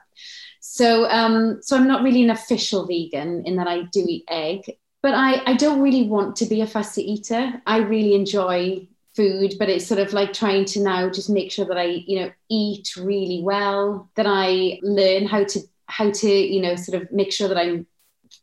So, 0.60 1.10
um, 1.10 1.64
so 1.64 1.76
I'm 1.76 1.88
not 1.88 2.04
really 2.04 2.22
an 2.22 2.30
official 2.30 2.86
vegan 2.86 3.44
in 3.44 3.56
that 3.56 3.68
I 3.68 3.82
do 3.92 4.06
eat 4.08 4.26
egg, 4.30 4.78
but 5.02 5.16
I, 5.16 5.42
I 5.48 5.56
don't 5.56 5.82
really 5.82 6.04
want 6.04 6.36
to 6.36 6.46
be 6.46 6.62
a 6.62 6.68
fussy 6.68 7.12
eater. 7.12 7.60
I 7.66 7.78
really 7.78 8.14
enjoy 8.14 8.88
food, 9.16 9.56
but 9.58 9.68
it's 9.68 9.88
sort 9.88 10.00
of 10.00 10.14
like 10.14 10.32
trying 10.32 10.66
to 10.66 10.82
now 10.82 11.10
just 11.10 11.32
make 11.32 11.52
sure 11.52 11.66
that 11.66 11.80
I, 11.80 12.04
you 12.06 12.20
know, 12.20 12.32
eat 12.52 12.96
really 12.98 13.42
well, 13.44 14.12
that 14.14 14.28
I 14.28 14.78
learn 14.84 15.26
how 15.26 15.44
to 15.44 15.60
how 15.88 16.12
to, 16.12 16.30
you 16.30 16.62
know, 16.62 16.76
sort 16.76 17.02
of 17.02 17.12
make 17.12 17.32
sure 17.32 17.48
that 17.48 17.58
I'm 17.58 17.88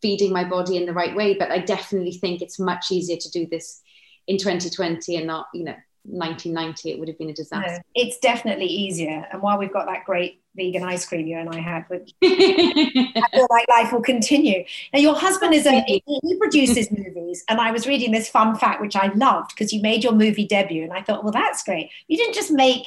feeding 0.03 0.33
my 0.33 0.45
body 0.45 0.77
in 0.77 0.87
the 0.87 0.93
right 0.93 1.15
way. 1.15 1.35
But 1.35 1.51
I 1.51 1.59
definitely 1.59 2.13
think 2.13 2.43
it's 2.43 2.59
much 2.59 2.91
easier 2.91 3.17
to 3.17 3.31
do 3.31 3.47
this 3.47 3.83
in 4.27 4.39
2020 4.39 5.17
and 5.17 5.27
not, 5.27 5.47
you 5.55 5.65
know, 5.65 5.77
1990 6.09 6.91
it 6.91 6.99
would 6.99 7.09
have 7.09 7.19
been 7.19 7.31
a 7.31 7.35
disaster. 7.35 7.73
no, 7.73 7.79
it's 7.95 8.19
definitely 8.19 8.67
easier. 8.67 9.27
And 9.33 9.43
while 9.43 9.59
we've 9.59 9.73
got 9.73 9.87
that 9.87 10.05
great 10.05 10.41
vegan 10.57 10.83
ice 10.83 11.07
cream 11.07 11.27
you 11.27 11.37
and 11.37 11.51
i 11.51 11.61
had 11.61 11.85
with 11.91 12.09
i 12.25 13.23
feel 13.33 13.47
like 13.51 13.67
life 13.69 13.93
will 13.93 14.01
continue. 14.01 14.65
Now 14.93 15.01
your 15.01 15.15
husband 15.15 15.55
is 15.55 15.67
a 15.67 15.83
he 15.87 16.37
produces 16.39 16.91
movies 16.91 17.45
and 17.49 17.61
i 17.61 17.71
was 17.71 17.87
reading 17.87 18.11
this 18.11 18.29
fun 18.29 18.57
fact 18.57 18.81
which 18.81 18.97
i 18.97 19.13
loved 19.15 19.51
because 19.55 19.73
you 19.73 19.83
made 19.83 20.03
your 20.03 20.15
movie 20.15 20.47
debut 20.47 20.83
and 20.83 20.93
i 20.93 21.03
thought 21.03 21.23
well 21.23 21.33
that's 21.33 21.63
great. 21.63 21.91
You 22.09 22.17
didn't 22.17 22.35
just 22.35 22.51
make 22.51 22.87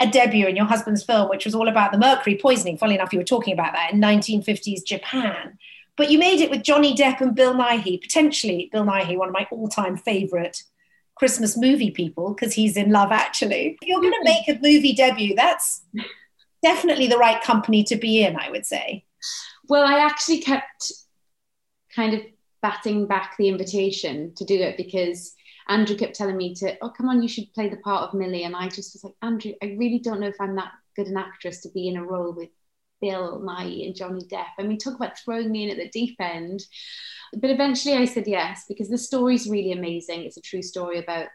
a 0.00 0.06
debut 0.06 0.46
in 0.46 0.54
your 0.54 0.66
husband's 0.66 1.02
film 1.02 1.28
which 1.28 1.44
was 1.44 1.54
all 1.54 1.68
about 1.68 1.90
the 1.90 1.98
mercury 1.98 2.38
poisoning. 2.40 2.78
Funnily 2.78 2.96
enough 2.96 3.12
you 3.12 3.18
were 3.18 3.24
talking 3.24 3.52
about 3.52 3.72
that 3.72 3.92
in 3.92 4.00
1950s 4.00 4.84
japan 4.84 5.58
but 5.98 6.10
you 6.10 6.18
made 6.18 6.40
it 6.40 6.50
with 6.50 6.62
Johnny 6.62 6.94
Depp 6.94 7.20
and 7.20 7.34
Bill 7.34 7.52
Nighy, 7.52 8.00
potentially 8.00 8.70
Bill 8.72 8.84
Nighy, 8.84 9.18
one 9.18 9.28
of 9.28 9.34
my 9.34 9.46
all-time 9.50 9.96
favorite 9.96 10.62
Christmas 11.16 11.56
movie 11.56 11.90
people, 11.90 12.32
because 12.32 12.54
he's 12.54 12.76
in 12.76 12.92
Love 12.92 13.10
Actually. 13.10 13.76
If 13.82 13.88
you're 13.88 14.00
going 14.00 14.12
to 14.12 14.18
mm-hmm. 14.18 14.48
make 14.48 14.48
a 14.48 14.60
movie 14.62 14.94
debut, 14.94 15.34
that's 15.34 15.82
definitely 16.62 17.08
the 17.08 17.18
right 17.18 17.42
company 17.42 17.82
to 17.84 17.96
be 17.96 18.22
in, 18.22 18.36
I 18.36 18.48
would 18.50 18.64
say. 18.64 19.04
Well, 19.68 19.84
I 19.84 19.98
actually 19.98 20.38
kept 20.38 20.92
kind 21.94 22.14
of 22.14 22.20
batting 22.62 23.06
back 23.06 23.36
the 23.36 23.48
invitation 23.48 24.32
to 24.36 24.44
do 24.44 24.54
it 24.54 24.76
because 24.76 25.34
Andrew 25.68 25.96
kept 25.96 26.14
telling 26.14 26.36
me 26.36 26.54
to, 26.54 26.78
oh, 26.80 26.90
come 26.90 27.08
on, 27.08 27.22
you 27.22 27.28
should 27.28 27.52
play 27.52 27.68
the 27.68 27.76
part 27.78 28.04
of 28.04 28.14
Millie. 28.14 28.44
And 28.44 28.56
I 28.56 28.68
just 28.68 28.94
was 28.94 29.04
like, 29.04 29.14
Andrew, 29.20 29.52
I 29.62 29.76
really 29.78 29.98
don't 29.98 30.20
know 30.20 30.28
if 30.28 30.40
I'm 30.40 30.54
that 30.56 30.72
good 30.96 31.08
an 31.08 31.16
actress 31.16 31.60
to 31.62 31.68
be 31.70 31.88
in 31.88 31.96
a 31.96 32.04
role 32.04 32.32
with 32.32 32.50
Bill 33.00 33.40
Nighy 33.40 33.86
and 33.86 33.94
Johnny 33.94 34.22
Depp. 34.22 34.46
I 34.58 34.62
mean, 34.62 34.78
talk 34.78 34.94
about 34.94 35.18
throwing 35.18 35.50
me 35.50 35.64
in 35.64 35.70
at 35.70 35.76
the 35.76 35.88
deep 35.88 36.16
end. 36.20 36.64
But 37.34 37.50
eventually 37.50 37.94
I 37.94 38.04
said 38.06 38.26
yes 38.26 38.64
because 38.68 38.88
the 38.88 38.98
story's 38.98 39.48
really 39.48 39.72
amazing. 39.72 40.22
It's 40.22 40.36
a 40.36 40.42
true 40.42 40.62
story 40.62 40.98
about 40.98 41.26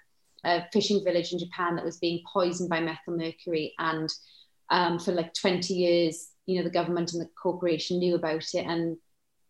a 0.44 0.64
fishing 0.72 1.04
village 1.04 1.32
in 1.32 1.40
Japan 1.40 1.76
that 1.76 1.86
was 1.86 1.98
being 1.98 2.24
poisoned 2.32 2.70
by 2.70 2.80
methyl 2.80 3.16
mercury. 3.16 3.74
And 3.80 4.10
um, 4.70 5.00
for 5.00 5.12
like 5.12 5.34
20 5.34 5.74
years, 5.74 6.30
you 6.46 6.58
know, 6.58 6.64
the 6.64 6.70
government 6.70 7.14
and 7.14 7.22
the 7.22 7.30
corporation 7.42 8.00
knew 8.00 8.16
about 8.16 8.44
it 8.54 8.66
and 8.66 8.98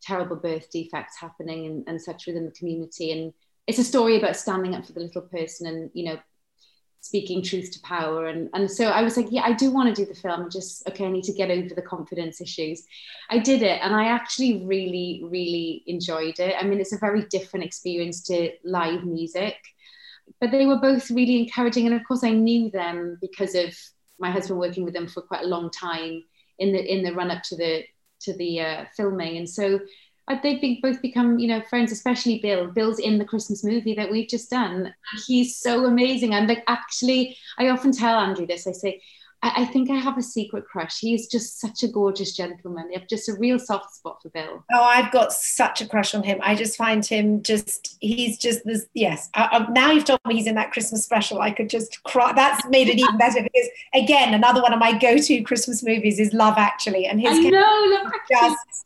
terrible 0.01 0.35
birth 0.35 0.69
defects 0.69 1.19
happening 1.19 1.65
and, 1.65 1.83
and 1.87 2.01
such 2.01 2.27
within 2.27 2.45
the 2.45 2.51
community. 2.51 3.11
And 3.11 3.33
it's 3.67 3.79
a 3.79 3.83
story 3.83 4.17
about 4.17 4.35
standing 4.35 4.75
up 4.75 4.85
for 4.85 4.93
the 4.93 4.99
little 4.99 5.21
person 5.21 5.67
and, 5.67 5.89
you 5.93 6.05
know, 6.05 6.17
speaking 7.03 7.43
truth 7.43 7.69
to 7.69 7.81
power. 7.81 8.27
And 8.27 8.49
and 8.53 8.71
so 8.71 8.85
i 8.85 9.01
was 9.03 9.17
like 9.17 9.27
yeah 9.29 9.43
i 9.43 9.51
do 9.51 9.69
want 9.71 9.93
to 9.93 10.01
do 10.01 10.11
the 10.11 10.19
film. 10.19 10.49
Just 10.49 10.87
okay 10.87 11.05
i 11.05 11.11
need 11.11 11.25
to 11.25 11.33
get 11.33 11.51
over 11.51 11.75
the 11.75 11.81
confidence 11.81 12.39
issues. 12.39 12.83
I 13.29 13.39
did 13.39 13.61
it 13.61 13.79
and 13.83 13.93
i 13.93 14.05
actually 14.05 14.65
really 14.65 15.21
really 15.25 15.83
enjoyed 15.85 16.39
it. 16.39 16.55
I 16.57 16.63
mean 16.63 16.79
it's 16.79 16.93
a 16.93 16.97
very 16.97 17.25
different 17.25 17.65
experience 17.65 18.23
to 18.23 18.51
live 18.63 19.03
music 19.03 19.57
but 20.39 20.51
they 20.51 20.65
were 20.65 20.79
both 20.79 21.11
really 21.11 21.37
encouraging. 21.37 21.85
And 21.85 21.95
of 21.95 22.07
course 22.07 22.23
i 22.23 22.31
knew 22.31 22.71
them 22.71 23.17
because 23.19 23.53
of 23.53 23.75
my 24.17 24.31
husband 24.31 24.59
working 24.59 24.85
with 24.85 24.93
them 24.93 25.07
for 25.07 25.21
quite 25.21 25.43
a 25.43 25.47
long 25.55 25.69
time 25.69 26.23
in 26.57 26.71
the 26.71 26.81
in 26.93 27.03
the 27.03 27.13
run 27.13 27.31
up 27.31 27.43
to 27.43 27.57
the 27.57 27.83
to 28.21 28.33
the 28.37 28.61
uh, 28.61 28.85
filming. 28.95 29.35
And 29.35 29.49
so 29.49 29.81
they've 30.41 30.81
both 30.81 31.01
become, 31.01 31.37
you 31.39 31.47
know, 31.47 31.61
friends, 31.69 31.91
especially 31.91 32.39
Bill. 32.39 32.67
Bill's 32.67 32.99
in 32.99 33.17
the 33.17 33.25
Christmas 33.25 33.63
movie 33.63 33.93
that 33.95 34.11
we've 34.11 34.29
just 34.29 34.49
done. 34.49 34.93
He's 35.27 35.57
so 35.57 35.85
amazing. 35.85 36.33
I'm 36.33 36.47
like, 36.47 36.63
actually, 36.67 37.37
I 37.57 37.69
often 37.69 37.91
tell 37.91 38.19
Andrew 38.19 38.47
this. 38.47 38.65
I 38.65 38.71
say, 38.71 39.01
I, 39.41 39.63
I 39.63 39.65
think 39.65 39.91
I 39.91 39.95
have 39.95 40.17
a 40.17 40.21
secret 40.21 40.65
crush. 40.65 40.99
He 40.99 41.13
is 41.13 41.27
just 41.27 41.59
such 41.59 41.83
a 41.83 41.89
gorgeous 41.89 42.35
gentleman. 42.35 42.89
I 42.89 42.99
have 42.99 43.09
just 43.09 43.27
a 43.27 43.33
real 43.33 43.59
soft 43.59 43.93
spot 43.93 44.21
for 44.21 44.29
Bill. 44.29 44.63
Oh, 44.73 44.81
I've 44.81 45.11
got 45.11 45.33
such 45.33 45.81
a 45.81 45.87
crush 45.87 46.15
on 46.15 46.23
him. 46.23 46.39
I 46.41 46.55
just 46.55 46.77
find 46.77 47.05
him 47.05 47.43
just, 47.43 47.97
he's 47.99 48.37
just 48.37 48.63
this, 48.65 48.85
yes. 48.93 49.29
I, 49.33 49.49
I, 49.51 49.71
now 49.71 49.91
you've 49.91 50.05
told 50.05 50.21
me 50.25 50.35
he's 50.35 50.47
in 50.47 50.55
that 50.55 50.71
Christmas 50.71 51.03
special. 51.03 51.41
I 51.41 51.51
could 51.51 51.69
just 51.69 52.01
cry. 52.03 52.31
That's 52.33 52.65
made 52.69 52.87
it 52.87 52.97
even 52.97 53.17
better 53.17 53.43
because, 53.43 53.67
again, 53.93 54.33
another 54.33 54.61
one 54.61 54.71
of 54.71 54.79
my 54.79 54.97
go 54.97 55.17
to 55.17 55.41
Christmas 55.41 55.83
movies 55.83 56.17
is 56.17 56.31
Love 56.31 56.55
Actually. 56.57 57.07
And 57.07 57.19
his 57.19 57.37
I 57.37 57.49
know, 57.49 57.59
Love 57.59 58.07
Actually. 58.07 58.49
Just, 58.49 58.85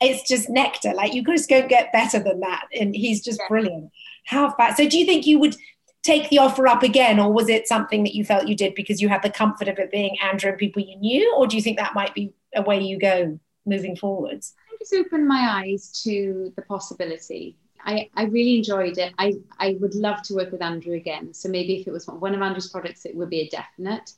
it's 0.00 0.28
just 0.28 0.48
nectar. 0.48 0.94
Like 0.94 1.14
you 1.14 1.24
could 1.24 1.36
just 1.36 1.48
don't 1.48 1.68
get 1.68 1.92
better 1.92 2.18
than 2.18 2.40
that. 2.40 2.66
And 2.78 2.94
he's 2.94 3.22
just 3.22 3.40
yeah. 3.40 3.48
brilliant. 3.48 3.90
How 4.24 4.50
fast? 4.50 4.76
So 4.76 4.88
do 4.88 4.98
you 4.98 5.06
think 5.06 5.26
you 5.26 5.38
would 5.38 5.56
take 6.02 6.28
the 6.30 6.38
offer 6.38 6.66
up 6.68 6.82
again, 6.82 7.18
or 7.18 7.32
was 7.32 7.48
it 7.48 7.66
something 7.66 8.04
that 8.04 8.14
you 8.14 8.24
felt 8.24 8.48
you 8.48 8.54
did 8.54 8.74
because 8.74 9.00
you 9.02 9.08
had 9.08 9.22
the 9.22 9.30
comfort 9.30 9.68
of 9.68 9.78
it 9.78 9.90
being 9.90 10.16
Andrew 10.22 10.50
and 10.50 10.58
people 10.58 10.82
you 10.82 10.96
knew, 10.96 11.34
or 11.36 11.46
do 11.46 11.56
you 11.56 11.62
think 11.62 11.78
that 11.78 11.94
might 11.94 12.14
be 12.14 12.32
a 12.54 12.62
way 12.62 12.80
you 12.80 12.98
go 12.98 13.38
moving 13.66 13.96
forwards? 13.96 14.54
I 14.66 14.70
think 14.70 14.80
it's 14.82 14.92
opened 14.92 15.26
my 15.26 15.64
eyes 15.64 16.02
to 16.04 16.52
the 16.56 16.62
possibility. 16.62 17.56
I, 17.84 18.10
I 18.14 18.24
really 18.24 18.58
enjoyed 18.58 18.98
it. 18.98 19.12
I, 19.18 19.34
I 19.58 19.76
would 19.80 19.94
love 19.94 20.22
to 20.24 20.34
work 20.34 20.52
with 20.52 20.62
Andrew 20.62 20.94
again. 20.94 21.32
So 21.32 21.48
maybe 21.48 21.80
if 21.80 21.86
it 21.86 21.92
was 21.92 22.06
one 22.06 22.34
of 22.34 22.42
Andrew's 22.42 22.68
products, 22.68 23.04
it 23.04 23.14
would 23.16 23.30
be 23.30 23.40
a 23.40 23.48
definite. 23.48 24.12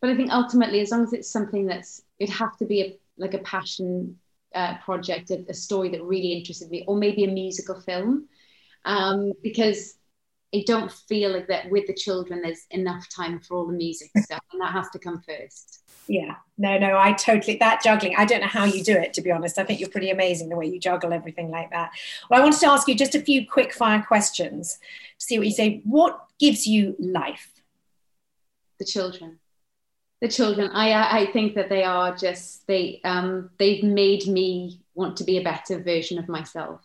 But 0.00 0.10
I 0.10 0.16
think 0.16 0.32
ultimately, 0.32 0.80
as 0.80 0.90
long 0.90 1.04
as 1.04 1.12
it's 1.12 1.30
something 1.30 1.66
that's, 1.66 2.02
it'd 2.18 2.34
have 2.34 2.56
to 2.58 2.66
be 2.66 2.82
a, 2.82 2.98
like 3.18 3.34
a 3.34 3.38
passion 3.38 4.18
uh, 4.54 4.78
project, 4.78 5.30
a, 5.30 5.44
a, 5.48 5.54
story 5.54 5.88
that 5.90 6.02
really 6.02 6.32
interested 6.32 6.70
me, 6.70 6.84
or 6.86 6.96
maybe 6.96 7.24
a 7.24 7.28
musical 7.28 7.80
film, 7.80 8.28
um, 8.84 9.32
because 9.42 9.96
I 10.54 10.62
don't 10.66 10.90
feel 10.90 11.32
like 11.32 11.48
that 11.48 11.70
with 11.70 11.86
the 11.86 11.94
children 11.94 12.40
there's 12.42 12.66
enough 12.70 13.08
time 13.08 13.40
for 13.40 13.56
all 13.56 13.66
the 13.66 13.72
music 13.72 14.10
stuff, 14.18 14.42
and 14.52 14.60
that 14.60 14.72
has 14.72 14.88
to 14.90 14.98
come 14.98 15.20
first. 15.20 15.82
Yeah, 16.08 16.36
no, 16.56 16.78
no, 16.78 16.96
I 16.96 17.12
totally 17.12 17.56
that 17.56 17.82
juggling. 17.82 18.14
I 18.16 18.24
don't 18.24 18.40
know 18.40 18.46
how 18.46 18.64
you 18.64 18.84
do 18.84 18.96
it, 18.96 19.12
to 19.14 19.22
be 19.22 19.32
honest. 19.32 19.58
I 19.58 19.64
think 19.64 19.80
you're 19.80 19.88
pretty 19.88 20.10
amazing 20.10 20.48
the 20.48 20.56
way 20.56 20.66
you 20.66 20.78
juggle 20.78 21.12
everything 21.12 21.50
like 21.50 21.70
that. 21.70 21.90
Well, 22.30 22.40
I 22.40 22.44
wanted 22.44 22.60
to 22.60 22.68
ask 22.68 22.86
you 22.86 22.94
just 22.94 23.16
a 23.16 23.20
few 23.20 23.46
quick 23.46 23.72
fire 23.72 24.02
questions 24.06 24.78
to 25.18 25.26
see 25.26 25.38
what 25.38 25.48
you 25.48 25.52
say. 25.52 25.80
What 25.84 26.24
gives 26.38 26.66
you 26.66 26.94
life? 26.98 27.50
The 28.78 28.84
children 28.84 29.40
the 30.20 30.28
children. 30.28 30.70
I 30.72 31.20
i 31.20 31.26
think 31.26 31.54
that 31.54 31.68
they 31.68 31.84
are 31.84 32.16
just 32.16 32.66
they 32.66 33.00
um 33.04 33.50
they've 33.58 33.84
made 33.84 34.26
me 34.26 34.80
want 34.94 35.16
to 35.18 35.24
be 35.24 35.36
a 35.38 35.42
better 35.44 35.78
version 35.82 36.18
of 36.18 36.28
myself. 36.28 36.80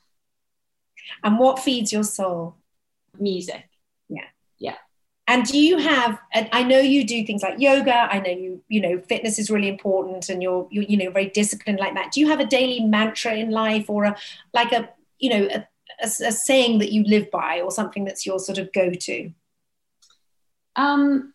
And 1.24 1.40
what 1.40 1.60
feeds 1.60 1.92
your 1.92 2.04
soul? 2.04 2.58
Music. 3.20 3.64
Yeah. 4.10 4.28
Yeah. 4.60 4.76
And 5.28 5.46
do 5.46 5.58
you 5.58 5.78
have 5.78 6.20
i 6.34 6.64
know 6.64 6.80
you 6.80 7.06
do 7.06 7.26
things 7.26 7.42
like 7.42 7.60
yoga. 7.60 7.96
I 8.12 8.20
know 8.20 8.32
you 8.32 8.64
you 8.68 8.82
know 8.82 9.00
fitness 9.00 9.40
is 9.40 9.50
really 9.50 9.70
important 9.70 10.30
and 10.30 10.44
you're, 10.44 10.68
you're 10.72 10.84
you 10.84 10.98
know 10.98 11.10
very 11.12 11.30
disciplined 11.30 11.80
like 11.80 11.96
that. 11.96 12.12
Do 12.12 12.20
you 12.20 12.28
have 12.28 12.42
a 12.42 12.46
daily 12.46 12.82
mantra 12.82 13.34
in 13.36 13.50
life 13.52 13.90
or 13.90 14.04
a 14.06 14.18
like 14.54 14.72
a 14.74 14.90
you 15.20 15.30
know 15.30 15.48
a, 15.48 15.68
a, 16.04 16.06
a 16.06 16.32
saying 16.32 16.80
that 16.80 16.92
you 16.92 17.04
live 17.04 17.32
by 17.32 17.62
or 17.62 17.72
something 17.72 18.04
that's 18.04 18.26
your 18.26 18.40
sort 18.40 18.58
of 18.58 18.74
go-to? 18.74 19.32
Um 20.76 21.34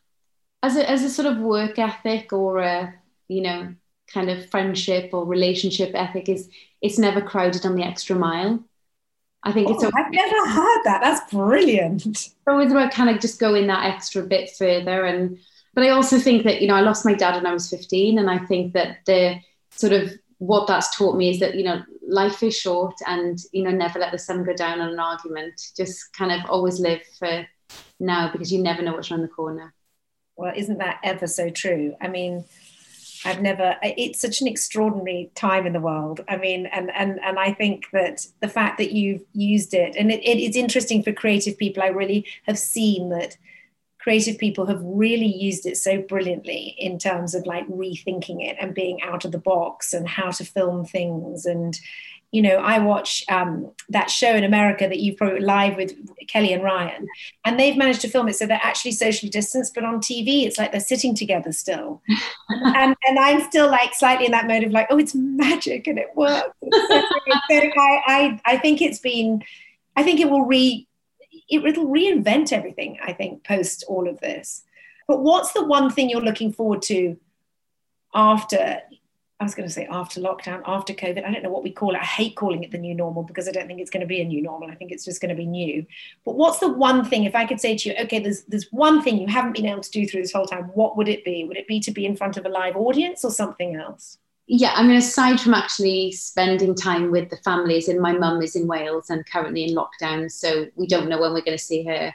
as 0.67 0.77
a, 0.77 0.91
as 0.91 1.03
a 1.03 1.11
sort 1.11 1.27
of 1.27 1.39
work 1.39 1.79
ethic 1.79 2.33
or 2.33 2.59
a 2.59 2.95
you 3.29 3.43
know 3.43 3.75
kind 4.13 4.31
of 4.31 4.49
friendship 4.51 5.11
or 5.13 5.25
relationship 5.25 5.93
ethic 5.95 6.29
is 6.29 6.49
it's 6.81 6.99
never 6.99 7.21
crowded 7.21 7.65
on 7.65 7.75
the 7.75 7.83
extra 7.83 8.17
mile. 8.17 8.63
I 9.43 9.53
think 9.53 9.69
oh, 9.69 9.75
it's 9.75 9.85
a, 9.85 9.91
i've 9.95 10.13
never 10.13 10.49
heard 10.49 10.83
that. 10.85 11.01
That's 11.03 11.33
brilliant. 11.33 12.07
It's 12.07 12.35
always 12.47 12.71
about 12.71 12.93
kind 12.93 13.11
of 13.11 13.21
just 13.21 13.39
going 13.39 13.67
that 13.69 13.85
extra 13.85 14.23
bit 14.23 14.51
further 14.59 15.05
and 15.05 15.39
but 15.75 15.85
i 15.85 15.91
also 15.91 16.19
think 16.19 16.43
that 16.45 16.61
you 16.63 16.69
know 16.69 16.75
i 16.75 16.81
lost 16.81 17.05
my 17.05 17.15
dad 17.15 17.35
when 17.35 17.47
i 17.47 17.53
was 17.53 17.69
15 17.69 18.19
and 18.19 18.31
i 18.31 18.39
think 18.39 18.73
that 18.73 19.05
the 19.05 19.39
sort 19.71 19.93
of 19.93 20.11
what 20.39 20.67
that's 20.67 20.97
taught 20.97 21.17
me 21.17 21.31
is 21.31 21.39
that 21.41 21.55
you 21.55 21.65
know 21.65 21.83
life 22.09 22.43
is 22.43 22.57
short 22.57 22.95
and 23.07 23.39
you 23.53 23.63
know 23.63 23.71
never 23.71 23.99
let 23.99 24.13
the 24.13 24.19
sun 24.19 24.45
go 24.45 24.55
down 24.55 24.81
on 24.81 24.91
an 24.91 25.01
argument. 25.01 25.61
Just 25.77 26.13
kind 26.13 26.33
of 26.33 26.49
always 26.49 26.81
live 26.81 27.03
for 27.19 27.47
now 28.01 28.31
because 28.31 28.53
you 28.53 28.63
never 28.63 28.83
know 28.83 28.93
what's 28.93 29.11
around 29.11 29.23
the 29.23 29.29
corner 29.29 29.75
well, 30.37 30.53
isn't 30.55 30.79
that 30.79 31.01
ever 31.03 31.27
so 31.27 31.51
true? 31.51 31.97
I 32.01 32.09
mean, 32.09 32.45
I've 33.25 33.41
never. 33.41 33.77
It's 33.83 34.21
such 34.21 34.41
an 34.41 34.47
extraordinary 34.47 35.31
time 35.35 35.67
in 35.67 35.73
the 35.73 35.81
world. 35.81 36.21
I 36.29 36.37
mean, 36.37 36.67
and 36.67 36.91
and 36.93 37.19
and 37.23 37.39
I 37.39 37.53
think 37.53 37.87
that 37.93 38.27
the 38.41 38.49
fact 38.49 38.79
that 38.79 38.93
you've 38.93 39.23
used 39.33 39.75
it, 39.75 39.97
and 39.97 40.13
it, 40.13 40.23
it 40.23 40.39
is 40.39 40.57
interesting 40.57 41.03
for 41.03 41.13
creative 41.13 41.59
people. 41.59 41.83
I 41.83 41.89
really 41.89 42.27
have 42.47 42.59
seen 42.59 43.09
that 43.11 43.37
creative 44.07 44.39
people 44.39 44.67
have 44.67 44.81
really 44.85 45.27
used 45.27 45.67
it 45.67 45.77
so 45.77 46.01
brilliantly 46.01 46.77
in 46.79 46.97
terms 46.97 47.35
of 47.35 47.45
like 47.45 47.67
rethinking 47.67 48.41
it 48.41 48.57
and 48.61 48.73
being 48.73 49.03
out 49.03 49.25
of 49.25 49.33
the 49.33 49.39
box 49.39 49.93
and 49.93 50.09
how 50.09 50.31
to 50.31 50.45
film 50.45 50.85
things 50.85 51.45
and 51.45 51.81
you 52.31 52.43
know, 52.43 52.57
I 52.57 52.81
watch 52.81 53.25
um, 53.29 53.73
that 53.89 54.11
show 54.11 54.35
in 54.35 54.45
America 54.45 54.87
that 54.87 54.99
you've 54.99 55.17
probably 55.17 55.41
live 55.41 55.77
with 55.77 55.95
Kelly 56.29 56.53
and 56.53 56.63
Ryan, 56.63 57.07
and 57.45 57.59
they've 57.59 57.77
managed 57.77 58.01
to 58.03 58.09
film 58.09 58.29
it 58.29 58.35
so 58.35 58.47
they're 58.47 58.61
actually 58.63 58.93
socially 58.93 59.31
distanced, 59.31 59.75
but 59.75 59.85
on 59.85 60.01
TV 60.01 60.45
it's 60.45 60.59
like 60.59 60.71
they're 60.71 60.81
sitting 60.81 61.15
together 61.15 61.53
still. 61.53 62.03
and, 62.49 62.97
and 63.09 63.19
I'm 63.19 63.41
still 63.49 63.71
like 63.71 63.95
slightly 63.95 64.27
in 64.27 64.33
that 64.33 64.49
mode 64.49 64.65
of 64.65 64.73
like, 64.73 64.89
oh, 64.91 64.99
it's 64.99 65.15
magic 65.15 65.87
and 65.87 65.99
it 65.99 66.09
works. 66.15 66.51
so, 66.63 67.03
I, 67.51 68.03
I, 68.07 68.41
I 68.45 68.59
think 68.59 68.83
it's 68.83 68.99
been, 68.99 69.43
I 69.95 70.03
think 70.03 70.21
it 70.21 70.29
will 70.29 70.45
re, 70.45 70.87
it, 71.49 71.65
it'll 71.65 71.89
reinvent 71.89 72.53
everything. 72.53 72.99
I 73.03 73.13
think 73.13 73.45
post 73.45 73.85
all 73.89 74.09
of 74.09 74.21
this. 74.21 74.65
But 75.09 75.23
what's 75.23 75.53
the 75.53 75.65
one 75.65 75.91
thing 75.91 76.11
you're 76.11 76.21
looking 76.21 76.53
forward 76.53 76.83
to 76.83 77.17
after 78.15 78.81
I 79.39 79.45
was 79.45 79.55
going 79.55 79.69
to 79.69 79.73
say 79.73 79.87
after 79.91 80.19
lockdown, 80.19 80.63
after 80.67 80.95
COVID. 80.95 81.23
I 81.23 81.31
don't 81.31 81.43
know 81.43 81.51
what 81.51 81.63
we 81.63 81.71
call 81.71 81.95
it. 81.95 81.99
I 81.99 82.05
hate 82.05 82.37
calling 82.37 82.65
it 82.65 82.71
the 82.71 82.79
new 82.79 82.95
normal 82.95 83.23
because 83.23 83.47
I 83.47 83.51
don't 83.51 83.67
think 83.67 83.81
it's 83.81 83.91
going 83.91 84.01
to 84.01 84.07
be 84.07 84.23
a 84.23 84.25
new 84.25 84.41
normal. 84.43 84.71
I 84.71 84.75
think 84.75 84.93
it's 84.93 85.05
just 85.05 85.21
going 85.21 85.29
to 85.29 85.35
be 85.35 85.45
new. 85.45 85.85
But 86.25 86.37
what's 86.37 86.59
the 86.59 86.73
one 86.73 87.05
thing, 87.05 87.25
if 87.25 87.35
I 87.35 87.45
could 87.45 87.61
say 87.61 87.77
to 87.77 87.91
you, 87.91 87.95
okay, 88.01 88.19
there's, 88.19 88.45
there's 88.45 88.67
one 88.71 89.03
thing 89.03 89.19
you 89.19 89.27
haven't 89.27 89.55
been 89.55 89.67
able 89.67 89.83
to 89.83 89.91
do 89.91 90.07
through 90.07 90.23
this 90.23 90.33
whole 90.33 90.47
time, 90.47 90.71
what 90.73 90.97
would 90.97 91.09
it 91.09 91.23
be? 91.23 91.45
Would 91.45 91.59
it 91.59 91.69
be 91.69 91.81
to 91.81 91.91
be 91.91 92.07
in 92.07 92.17
front 92.17 92.39
of 92.39 92.47
a 92.47 92.49
live 92.49 92.77
audience 92.77 93.27
or 93.27 93.31
something 93.31 93.77
else? 93.77 94.17
Yeah, 94.49 94.73
I 94.75 94.85
mean, 94.85 94.97
aside 94.97 95.41
from 95.41 95.55
actually 95.55 96.13
spending 96.13 96.75
time 96.77 97.11
with 97.11 97.31
the 97.31 97.37
families, 97.39 97.89
and 97.89 98.01
my 98.01 98.13
mum 98.13 98.41
is 98.43 98.55
in 98.55 98.69
Wales 98.69 99.11
and 99.11 99.27
currently 99.27 99.65
in 99.65 99.75
lockdown, 99.77 100.31
so 100.31 100.67
we 100.77 100.87
don't 100.87 101.09
know 101.09 101.21
when 101.21 101.33
we're 101.33 101.41
going 101.41 101.59
to 101.59 101.63
see 101.63 101.85
her. 101.85 102.15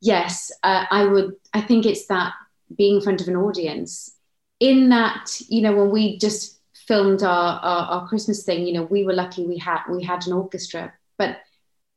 Yes, 0.00 0.50
uh, 0.62 0.86
I 0.90 1.04
would. 1.04 1.34
I 1.52 1.60
think 1.60 1.84
it's 1.84 2.06
that 2.06 2.32
being 2.74 2.96
in 2.96 3.02
front 3.02 3.20
of 3.20 3.28
an 3.28 3.36
audience 3.36 4.16
in 4.60 4.88
that, 4.90 5.40
you 5.48 5.60
know, 5.60 5.76
when 5.76 5.90
we 5.90 6.18
just 6.18 6.58
filmed 6.86 7.22
our, 7.22 7.60
our, 7.60 7.86
our 8.00 8.08
Christmas 8.08 8.44
thing, 8.44 8.66
you 8.66 8.72
know, 8.72 8.84
we 8.84 9.04
were 9.04 9.12
lucky 9.12 9.46
we 9.46 9.58
had 9.58 9.82
we 9.90 10.02
had 10.02 10.26
an 10.26 10.32
orchestra. 10.32 10.92
But 11.18 11.38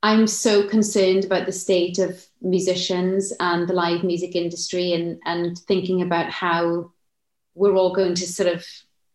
I'm 0.03 0.27
so 0.27 0.67
concerned 0.67 1.23
about 1.25 1.45
the 1.45 1.51
state 1.53 1.97
of 1.99 2.25
musicians 2.41 3.34
and 3.39 3.69
the 3.69 3.73
live 3.73 4.03
music 4.03 4.36
industry 4.36 4.91
and 4.93 5.19
and 5.25 5.57
thinking 5.57 6.01
about 6.01 6.29
how 6.29 6.91
we're 7.55 7.75
all 7.75 7.93
going 7.93 8.15
to 8.15 8.27
sort 8.27 8.49
of 8.49 8.65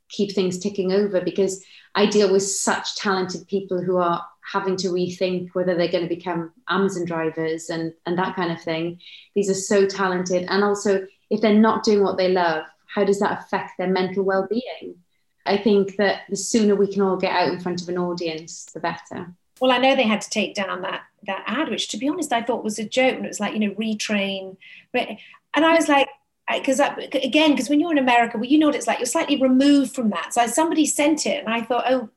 keep 0.09 0.33
things 0.33 0.59
ticking 0.59 0.93
over 0.93 1.21
because 1.21 1.65
I 1.95 2.07
deal 2.07 2.31
with 2.31 2.43
such 2.43 2.97
talented 2.97 3.47
people 3.49 3.83
who 3.83 3.97
are 3.97 4.25
having 4.53 4.77
to 4.77 4.89
rethink 4.89 5.49
whether 5.55 5.75
they're 5.75 5.91
going 5.91 6.09
to 6.09 6.15
become 6.15 6.53
Amazon 6.69 7.05
drivers 7.05 7.69
and 7.69 7.93
and 8.05 8.19
that 8.19 8.37
kind 8.37 8.53
of 8.53 8.61
thing. 8.61 9.01
These 9.35 9.51
are 9.51 9.55
so 9.55 9.87
talented. 9.87 10.47
And 10.49 10.63
also 10.63 11.07
if 11.31 11.41
they're 11.41 11.55
not 11.55 11.83
doing 11.83 12.03
what 12.03 12.17
they 12.17 12.29
love, 12.29 12.65
how 12.87 13.05
does 13.05 13.19
that 13.21 13.41
affect 13.41 13.73
their 13.79 13.89
mental 13.89 14.23
well-being? 14.23 14.97
I 15.45 15.57
think 15.57 15.97
that 15.97 16.23
the 16.29 16.37
sooner 16.37 16.75
we 16.75 16.93
can 16.93 17.03
all 17.03 17.17
get 17.17 17.33
out 17.33 17.53
in 17.53 17.61
front 17.61 17.83
of 17.83 17.89
an 17.89 17.99
audience 17.99 18.67
the 18.67 18.81
better. 18.81 19.35
Well 19.61 19.73
i 19.73 19.79
know 19.79 19.97
they 19.97 20.03
had 20.03 20.21
to 20.21 20.31
take 20.31 20.55
down 20.55 20.83
that 20.83 21.03
that 21.27 21.43
ad 21.47 21.71
which 21.71 21.89
to 21.89 21.97
be 21.97 22.09
honest 22.09 22.33
i 22.33 22.43
thought 22.43 22.63
was 22.63 22.79
a 22.79 22.85
joke. 22.85 23.17
And 23.17 23.25
it 23.25 23.29
was 23.29 23.41
like 23.41 23.55
you 23.55 23.61
know 23.61 23.75
retrain. 23.75 24.57
And 24.95 25.65
i 25.65 25.75
was 25.75 25.89
like 25.89 26.09
because 26.53 26.81
again 26.81 27.51
because 27.51 27.69
when 27.69 27.81
you're 27.81 27.93
in 27.93 27.99
america 27.99 28.37
well 28.37 28.47
you 28.47 28.59
know 28.59 28.67
what 28.67 28.75
it's 28.75 28.87
like 28.87 28.99
you're 28.99 29.07
slightly 29.07 29.41
removed 29.41 29.95
from 29.95 30.11
that 30.11 30.33
so 30.33 30.47
somebody 30.47 30.87
sent 30.87 31.27
it 31.27 31.45
and 31.45 31.53
i 31.53 31.61
thought 31.61 31.85
oh 31.89 32.09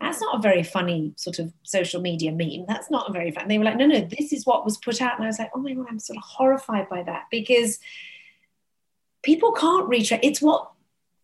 that's 0.00 0.20
not 0.20 0.36
a 0.36 0.42
very 0.42 0.62
funny 0.62 1.14
sort 1.16 1.38
of 1.38 1.52
social 1.62 2.00
media 2.00 2.32
meme 2.32 2.64
that's 2.66 2.90
not 2.90 3.08
a 3.08 3.12
very 3.12 3.30
fun 3.30 3.46
they 3.48 3.58
were 3.58 3.64
like 3.64 3.76
no 3.76 3.86
no 3.86 4.00
this 4.00 4.32
is 4.32 4.44
what 4.44 4.64
was 4.64 4.76
put 4.76 5.00
out 5.00 5.14
and 5.14 5.24
i 5.24 5.26
was 5.26 5.38
like 5.38 5.50
oh 5.54 5.60
my 5.60 5.72
god 5.72 5.86
i'm 5.88 5.98
sort 5.98 6.16
of 6.16 6.22
horrified 6.24 6.88
by 6.88 7.02
that 7.02 7.24
because 7.30 7.78
people 9.26 9.50
can't 9.52 9.88
reach 9.88 10.12
it. 10.12 10.20
It's 10.22 10.40
what 10.40 10.70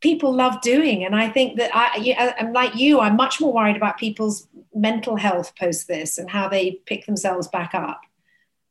people 0.01 0.35
love 0.35 0.61
doing. 0.61 1.05
And 1.05 1.15
I 1.15 1.29
think 1.29 1.57
that 1.59 1.71
I, 1.73 2.35
I'm 2.39 2.53
like 2.53 2.75
you, 2.75 3.01
I'm 3.01 3.17
much 3.17 3.41
more 3.41 3.53
worried 3.53 3.77
about 3.77 3.97
people's 3.97 4.49
mental 4.75 5.17
health 5.17 5.55
post 5.57 5.87
this 5.87 6.19
and 6.19 6.29
how 6.29 6.49
they 6.49 6.81
pick 6.85 7.07
themselves 7.07 7.47
back 7.47 7.75
up. 7.75 8.01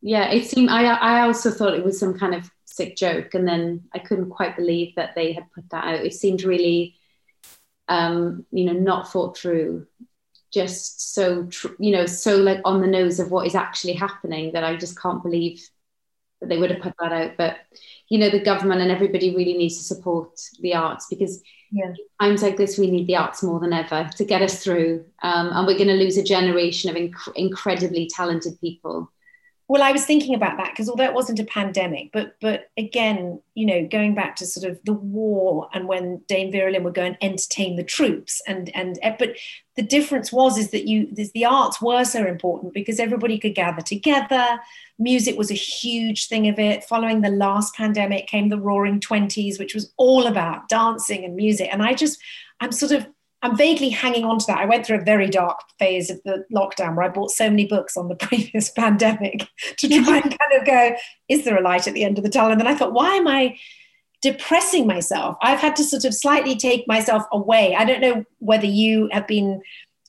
Yeah, 0.02 0.30
it 0.30 0.46
seemed, 0.46 0.70
I, 0.70 0.84
I 0.84 1.22
also 1.22 1.50
thought 1.50 1.76
it 1.76 1.86
was 1.86 1.98
some 1.98 2.18
kind 2.18 2.36
of 2.36 2.52
sick 2.72 2.96
joke. 2.96 3.34
And 3.34 3.48
then 3.48 3.84
I 3.94 4.00
couldn't 4.00 4.30
quite 4.30 4.56
believe 4.56 4.96
that 4.96 5.16
they 5.16 5.34
had 5.34 5.52
put 5.54 5.70
that 5.70 5.86
out. 5.86 6.06
It 6.06 6.14
seemed 6.14 6.44
really, 6.44 6.96
um, 7.88 8.46
you 8.52 8.66
know, 8.66 8.74
not 8.74 9.12
thought 9.12 9.38
through 9.38 9.88
just 10.52 11.14
so 11.14 11.46
tr- 11.46 11.70
you 11.80 11.92
know 11.92 12.06
so 12.06 12.36
like 12.36 12.60
on 12.66 12.82
the 12.82 12.88
nose 12.88 13.20
of 13.20 13.32
what 13.32 13.48
is 13.48 13.56
actually 13.56 13.94
happening 13.94 14.52
that 14.52 14.64
i 14.64 14.76
just 14.76 15.00
can't 15.00 15.24
believe 15.24 15.66
that 16.42 16.50
they 16.50 16.58
would 16.58 16.70
have 16.72 16.82
put 16.82 16.94
that 17.00 17.14
out 17.14 17.32
but 17.38 17.58
you 18.10 18.20
know 18.20 18.30
the 18.30 18.44
government 18.44 18.82
and 18.82 18.92
everybody 18.92 19.34
really 19.36 19.54
needs 19.54 19.78
to 19.78 19.84
support 19.84 20.40
the 20.60 20.76
arts 20.76 21.08
because 21.10 21.42
yeah. 21.72 21.94
times 22.20 22.44
like 22.44 22.58
this 22.58 22.78
we 22.78 22.92
need 22.92 23.08
the 23.08 23.16
arts 23.16 23.42
more 23.42 23.60
than 23.60 23.72
ever 23.72 24.10
to 24.18 24.26
get 24.26 24.42
us 24.42 24.62
through 24.62 25.06
um, 25.24 25.52
and 25.54 25.66
we're 25.66 25.78
going 25.78 25.88
to 25.88 25.94
lose 25.94 26.18
a 26.18 26.24
generation 26.24 26.90
of 26.90 26.98
inc- 26.98 27.36
incredibly 27.36 28.08
talented 28.08 28.60
people 28.60 29.10
well 29.72 29.84
i 29.84 29.92
was 29.94 30.06
thinking 30.06 30.36
about 30.36 30.58
that 30.58 30.72
because 30.72 30.90
although 30.90 31.06
it 31.06 31.14
wasn't 31.14 31.40
a 31.40 31.46
pandemic 31.46 32.10
but 32.12 32.36
but 32.42 32.70
again 32.78 33.42
you 33.56 33.66
know 33.66 33.88
going 33.88 34.14
back 34.14 34.36
to 34.36 34.46
sort 34.46 34.70
of 34.70 34.78
the 34.84 34.92
war 34.92 35.70
and 35.74 35.88
when 35.88 36.22
dame 36.28 36.52
vera 36.52 36.70
lynn 36.70 36.84
would 36.84 36.94
go 36.94 37.04
and 37.04 37.18
entertain 37.22 37.78
the 37.78 37.84
troops 37.84 38.42
and 38.48 38.70
and 38.76 39.00
eh, 39.02 39.16
but 39.18 39.30
the 39.78 39.82
difference 39.82 40.34
was 40.34 40.58
is 40.58 40.72
that 40.72 40.88
you 40.88 41.08
the 41.34 41.46
arts 41.46 41.82
were 41.82 42.04
so 42.04 42.26
important 42.26 42.74
because 42.74 43.00
everybody 43.00 43.40
could 43.40 43.56
gather 43.56 43.82
together. 43.82 44.60
Music 45.00 45.38
was 45.38 45.50
a 45.50 45.56
huge 45.56 46.28
thing 46.28 46.50
of 46.50 46.60
it. 46.60 46.84
Following 46.84 47.22
the 47.22 47.30
last 47.30 47.74
pandemic 47.76 48.28
came 48.28 48.50
the 48.50 48.60
roaring 48.60 49.00
20s 49.00 49.58
which 49.58 49.74
was 49.74 49.94
all 49.96 50.28
about 50.28 50.68
dancing 50.68 51.24
and 51.24 51.36
music. 51.36 51.70
And 51.72 51.82
i 51.82 51.94
just 51.94 52.20
i'm 52.60 52.74
sort 52.74 52.92
of 52.92 53.08
I'm 53.44 53.58
vaguely 53.58 53.90
hanging 53.90 54.24
on 54.24 54.38
to 54.40 54.46
that. 54.48 54.60
I 54.60 54.66
went 54.66 54.86
through 54.86 55.00
a 55.00 55.04
very 55.04 55.28
dark 55.28 55.60
phase 55.80 56.10
of 56.12 56.22
the 56.24 56.46
lockdown 56.54 56.96
where 56.96 57.06
I 57.06 57.10
bought 57.10 57.32
so 57.32 57.50
many 57.50 57.66
books 57.66 57.98
on 57.98 58.08
the 58.08 58.16
previous 58.28 58.70
pandemic 58.70 59.48
to 59.78 59.88
try 59.88 60.18
and 60.20 60.38
kind 60.40 60.54
of 60.60 60.66
go, 60.66 60.96
is 61.28 61.44
there 61.44 61.58
a 61.58 61.62
light 61.62 61.88
at 61.88 61.94
the 61.94 62.04
end 62.04 62.18
of 62.18 62.24
the 62.24 62.30
tunnel? 62.30 62.52
And 62.52 62.60
then 62.60 62.68
I 62.68 62.76
thought, 62.76 62.94
why 62.94 63.16
am 63.16 63.28
I 63.28 63.58
depressing 64.22 64.86
myself? 64.86 65.38
I've 65.42 65.60
had 65.60 65.76
to 65.78 65.84
sort 65.84 66.06
of 66.06 66.14
slightly 66.14 66.56
take 66.56 66.88
myself 66.88 67.24
away. 67.32 67.76
I 67.76 67.84
don't 67.84 68.02
know 68.02 68.24
whether 68.40 68.68
you 68.68 69.10
have 69.12 69.28
been 69.28 69.62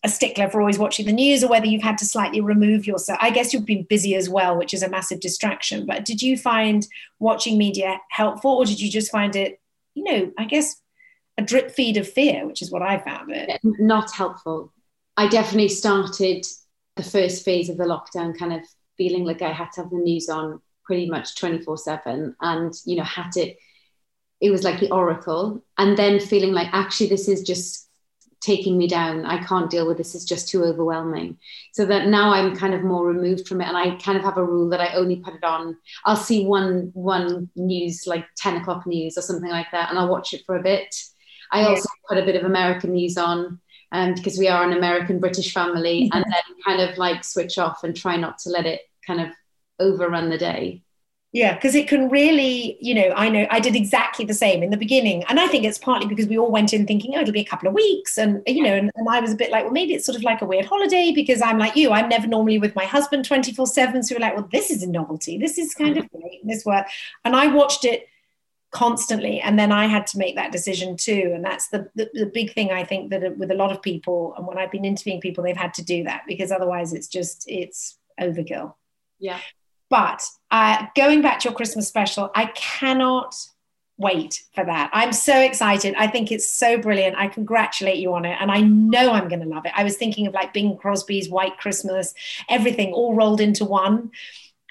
a 0.04 0.08
stickler 0.08 0.50
for 0.50 0.60
always 0.60 0.78
watching 0.78 1.06
the 1.06 1.12
news 1.12 1.44
or 1.44 1.48
whether 1.48 1.66
you've 1.66 1.82
had 1.82 1.96
to 1.98 2.04
slightly 2.04 2.40
remove 2.40 2.86
yourself. 2.86 3.18
I 3.22 3.30
guess 3.30 3.54
you've 3.54 3.64
been 3.64 3.84
busy 3.84 4.14
as 4.16 4.28
well, 4.28 4.58
which 4.58 4.74
is 4.74 4.82
a 4.82 4.90
massive 4.90 5.20
distraction. 5.20 5.86
But 5.86 6.04
did 6.04 6.20
you 6.20 6.36
find 6.36 6.86
watching 7.20 7.56
media 7.56 8.00
helpful 8.10 8.50
or 8.50 8.64
did 8.64 8.80
you 8.80 8.90
just 8.90 9.12
find 9.12 9.36
it, 9.36 9.60
you 9.94 10.02
know, 10.02 10.32
I 10.36 10.44
guess 10.44 10.81
a 11.38 11.42
drip 11.42 11.70
feed 11.70 11.96
of 11.96 12.08
fear, 12.08 12.46
which 12.46 12.62
is 12.62 12.70
what 12.70 12.82
I 12.82 12.98
found 12.98 13.32
it. 13.32 13.60
Not 13.62 14.12
helpful. 14.12 14.72
I 15.16 15.28
definitely 15.28 15.68
started 15.68 16.44
the 16.96 17.02
first 17.02 17.44
phase 17.44 17.68
of 17.68 17.76
the 17.76 17.84
lockdown 17.84 18.38
kind 18.38 18.52
of 18.52 18.60
feeling 18.96 19.24
like 19.24 19.42
I 19.42 19.52
had 19.52 19.72
to 19.72 19.82
have 19.82 19.90
the 19.90 19.96
news 19.96 20.28
on 20.28 20.60
pretty 20.84 21.08
much 21.08 21.36
24 21.36 21.78
7 21.78 22.36
and, 22.40 22.74
you 22.84 22.96
know, 22.96 23.04
had 23.04 23.32
to, 23.32 23.54
it 24.40 24.50
was 24.50 24.62
like 24.62 24.80
the 24.80 24.90
oracle. 24.90 25.64
And 25.78 25.96
then 25.96 26.20
feeling 26.20 26.52
like 26.52 26.68
actually 26.72 27.08
this 27.08 27.28
is 27.28 27.42
just 27.42 27.88
taking 28.42 28.76
me 28.76 28.88
down. 28.88 29.24
I 29.24 29.42
can't 29.44 29.70
deal 29.70 29.86
with 29.86 29.98
this. 29.98 30.14
It's 30.14 30.24
just 30.24 30.48
too 30.48 30.64
overwhelming. 30.64 31.38
So 31.72 31.86
that 31.86 32.08
now 32.08 32.32
I'm 32.32 32.56
kind 32.56 32.74
of 32.74 32.82
more 32.82 33.06
removed 33.06 33.46
from 33.46 33.60
it. 33.60 33.68
And 33.68 33.76
I 33.76 33.96
kind 33.96 34.18
of 34.18 34.24
have 34.24 34.36
a 34.36 34.44
rule 34.44 34.68
that 34.70 34.80
I 34.80 34.94
only 34.94 35.16
put 35.16 35.34
it 35.34 35.44
on. 35.44 35.76
I'll 36.04 36.16
see 36.16 36.44
one, 36.44 36.90
one 36.92 37.48
news, 37.54 38.06
like 38.06 38.26
10 38.36 38.56
o'clock 38.56 38.86
news 38.86 39.16
or 39.16 39.22
something 39.22 39.50
like 39.50 39.70
that. 39.70 39.90
And 39.90 39.98
I'll 39.98 40.08
watch 40.08 40.34
it 40.34 40.42
for 40.44 40.56
a 40.56 40.62
bit 40.62 40.94
I 41.52 41.64
also 41.64 41.88
put 42.08 42.18
a 42.18 42.24
bit 42.24 42.36
of 42.36 42.44
American 42.44 42.92
news 42.92 43.16
on 43.18 43.60
um, 43.92 44.14
because 44.14 44.38
we 44.38 44.48
are 44.48 44.64
an 44.64 44.72
American 44.72 45.20
British 45.20 45.52
family, 45.52 46.10
and 46.12 46.24
then 46.24 46.56
kind 46.64 46.80
of 46.80 46.96
like 46.98 47.22
switch 47.24 47.58
off 47.58 47.84
and 47.84 47.94
try 47.94 48.16
not 48.16 48.38
to 48.38 48.48
let 48.48 48.66
it 48.66 48.80
kind 49.06 49.20
of 49.20 49.28
overrun 49.78 50.30
the 50.30 50.38
day. 50.38 50.82
Yeah, 51.34 51.54
because 51.54 51.74
it 51.74 51.88
can 51.88 52.10
really, 52.10 52.76
you 52.78 52.94
know, 52.94 53.10
I 53.16 53.30
know 53.30 53.46
I 53.50 53.58
did 53.58 53.74
exactly 53.74 54.26
the 54.26 54.34
same 54.34 54.62
in 54.62 54.68
the 54.68 54.76
beginning. 54.76 55.24
And 55.30 55.40
I 55.40 55.46
think 55.46 55.64
it's 55.64 55.78
partly 55.78 56.06
because 56.06 56.26
we 56.26 56.36
all 56.36 56.50
went 56.50 56.74
in 56.74 56.86
thinking, 56.86 57.14
oh, 57.16 57.20
it'll 57.20 57.32
be 57.32 57.40
a 57.40 57.44
couple 57.44 57.68
of 57.68 57.74
weeks. 57.74 58.18
And, 58.18 58.42
you 58.46 58.62
know, 58.62 58.74
and, 58.74 58.90
and 58.94 59.08
I 59.08 59.18
was 59.18 59.32
a 59.32 59.34
bit 59.34 59.50
like, 59.50 59.64
well, 59.64 59.72
maybe 59.72 59.94
it's 59.94 60.04
sort 60.04 60.16
of 60.16 60.24
like 60.24 60.42
a 60.42 60.44
weird 60.44 60.66
holiday 60.66 61.10
because 61.14 61.40
I'm 61.40 61.56
like 61.56 61.74
you, 61.74 61.90
I'm 61.90 62.10
never 62.10 62.26
normally 62.26 62.58
with 62.58 62.74
my 62.74 62.84
husband 62.84 63.24
24 63.24 63.66
7. 63.66 64.02
So 64.02 64.14
we're 64.14 64.20
like, 64.20 64.36
well, 64.36 64.48
this 64.52 64.70
is 64.70 64.82
a 64.82 64.86
novelty. 64.86 65.38
This 65.38 65.56
is 65.56 65.74
kind 65.74 65.96
of 65.96 66.06
great. 66.10 66.46
This 66.46 66.66
work. 66.66 66.86
And 67.24 67.34
I 67.34 67.46
watched 67.46 67.86
it 67.86 68.08
constantly 68.72 69.38
and 69.40 69.58
then 69.58 69.70
i 69.70 69.86
had 69.86 70.06
to 70.06 70.18
make 70.18 70.34
that 70.34 70.50
decision 70.50 70.96
too 70.96 71.30
and 71.34 71.44
that's 71.44 71.68
the, 71.68 71.88
the, 71.94 72.08
the, 72.14 72.26
big 72.26 72.52
thing 72.54 72.70
i 72.70 72.82
think 72.82 73.10
that 73.10 73.36
with 73.36 73.50
a 73.50 73.54
lot 73.54 73.70
of 73.70 73.82
people 73.82 74.34
and 74.36 74.46
when 74.46 74.56
i've 74.56 74.70
been 74.70 74.84
interviewing 74.84 75.20
people 75.20 75.44
they've 75.44 75.56
had 75.56 75.74
to 75.74 75.84
do 75.84 76.02
that 76.02 76.22
because 76.26 76.50
otherwise 76.50 76.92
it's 76.92 77.06
just 77.06 77.44
it's 77.46 77.98
overkill. 78.20 78.74
Yeah. 79.18 79.38
But 79.88 80.26
uh, 80.50 80.86
going 80.96 81.22
back 81.22 81.40
to 81.40 81.48
your 81.48 81.56
christmas 81.56 81.86
special 81.86 82.30
i 82.34 82.46
cannot 82.46 83.34
wait 83.98 84.42
for 84.54 84.64
that. 84.64 84.90
I'm 84.92 85.12
so 85.12 85.38
excited. 85.38 85.94
I 85.96 86.08
think 86.08 86.32
it's 86.32 86.50
so 86.50 86.76
brilliant. 86.76 87.14
I 87.16 87.28
congratulate 87.28 87.98
you 87.98 88.14
on 88.14 88.24
it 88.24 88.36
and 88.40 88.50
i 88.50 88.60
know 88.62 89.12
i'm 89.12 89.28
going 89.28 89.42
to 89.42 89.46
love 89.46 89.66
it. 89.66 89.72
I 89.76 89.84
was 89.84 89.96
thinking 89.98 90.26
of 90.26 90.32
like 90.32 90.54
bing 90.54 90.78
crosby's 90.78 91.28
white 91.28 91.58
christmas 91.58 92.14
everything 92.48 92.92
all 92.94 93.14
rolled 93.14 93.40
into 93.40 93.66
one 93.66 94.10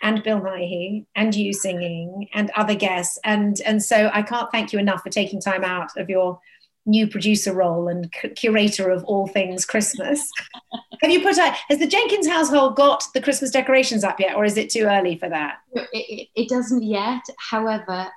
and 0.02 0.24
Bill 0.24 0.40
Nighy 0.40 1.06
and 1.16 1.36
you 1.36 1.54
singing 1.54 2.28
and 2.34 2.52
other 2.56 2.76
guests. 2.76 3.20
And, 3.24 3.60
and 3.62 3.84
so 3.84 4.10
I 4.14 4.22
can't 4.22 4.52
thank 4.52 4.74
you 4.74 4.80
enough 4.80 5.04
for 5.04 5.10
taking 5.10 5.42
time 5.42 5.64
out 5.64 5.96
of 5.98 6.10
your 6.10 6.40
new 6.86 7.08
producer 7.08 7.54
role 7.54 7.88
and 7.88 8.12
c- 8.22 8.30
curator 8.30 8.90
of 8.90 9.04
all 9.04 9.28
things 9.28 9.66
Christmas. 9.66 10.28
Have 11.02 11.12
you 11.12 11.22
put 11.22 11.38
out, 11.38 11.56
has 11.70 11.80
the 11.80 11.88
Jenkins 11.88 12.28
household 12.28 12.76
got 12.76 13.04
the 13.14 13.22
Christmas 13.22 13.50
decorations 13.50 14.04
up 14.04 14.20
yet, 14.20 14.36
or 14.36 14.46
is 14.46 14.58
it 14.58 14.70
too 14.70 14.84
early 14.84 15.18
for 15.18 15.30
that? 15.30 15.58
It, 15.74 15.88
it, 15.94 16.28
it 16.36 16.50
doesn't 16.50 16.84
yet. 16.84 17.24
However, 17.38 18.08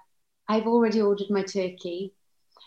I've 0.48 0.66
already 0.66 1.00
ordered 1.00 1.30
my 1.30 1.42
turkey. 1.42 2.12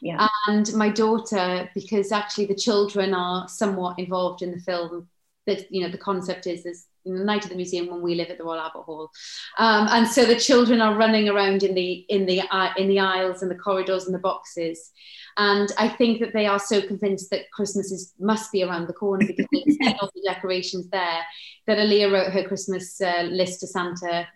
Yeah. 0.01 0.27
And 0.47 0.71
my 0.73 0.89
daughter, 0.89 1.69
because 1.75 2.12
actually 2.12 2.45
the 2.47 2.56
children 2.56 3.13
are 3.13 3.47
somewhat 3.47 3.99
involved 3.99 4.41
in 4.41 4.51
the 4.51 4.60
film, 4.60 5.08
that 5.45 5.71
you 5.71 5.82
know 5.82 5.89
the 5.89 5.97
concept 5.97 6.45
is 6.45 6.65
is 6.65 6.86
the 6.96 6.96
night 7.08 7.43
of 7.43 7.50
the 7.50 7.56
museum 7.56 7.88
when 7.88 8.02
we 8.02 8.15
live 8.15 8.30
at 8.30 8.38
the 8.38 8.43
Royal 8.43 8.60
Albert 8.60 8.84
Hall, 8.84 9.12
um, 9.58 9.88
and 9.89 10.08
so 10.08 10.26
the 10.26 10.36
children 10.36 10.82
are 10.82 10.96
running 10.96 11.30
around 11.30 11.63
in 11.63 11.74
the 11.74 12.06
in 12.10 12.26
the 12.26 12.41
uh, 12.52 12.70
in 12.78 12.88
the 12.88 13.00
aisles 13.00 13.41
and 13.41 13.52
the 13.52 13.56
corridors 13.56 14.06
and 14.06 14.13
the 14.13 14.20
boxes, 14.20 14.91
and 15.38 15.72
I 15.78 15.88
think 15.88 16.20
that 16.20 16.34
they 16.34 16.46
are 16.46 16.60
so 16.60 16.82
convinced 16.82 17.30
that 17.32 17.52
Christmas 17.52 17.91
is 17.91 18.13
must 18.20 18.52
be 18.52 18.63
around 18.63 18.88
the 18.88 18.93
corner 18.93 19.26
because 19.28 19.48
they've 19.52 19.96
all 20.02 20.12
the 20.13 20.22
decorations 20.26 20.89
there. 20.89 21.22
That 21.67 21.78
Aaliyah 21.78 22.12
wrote 22.12 22.32
her 22.32 22.43
Christmas 22.43 23.00
uh, 23.02 23.24
list 23.24 23.60
to 23.60 23.67
Santa 23.67 24.28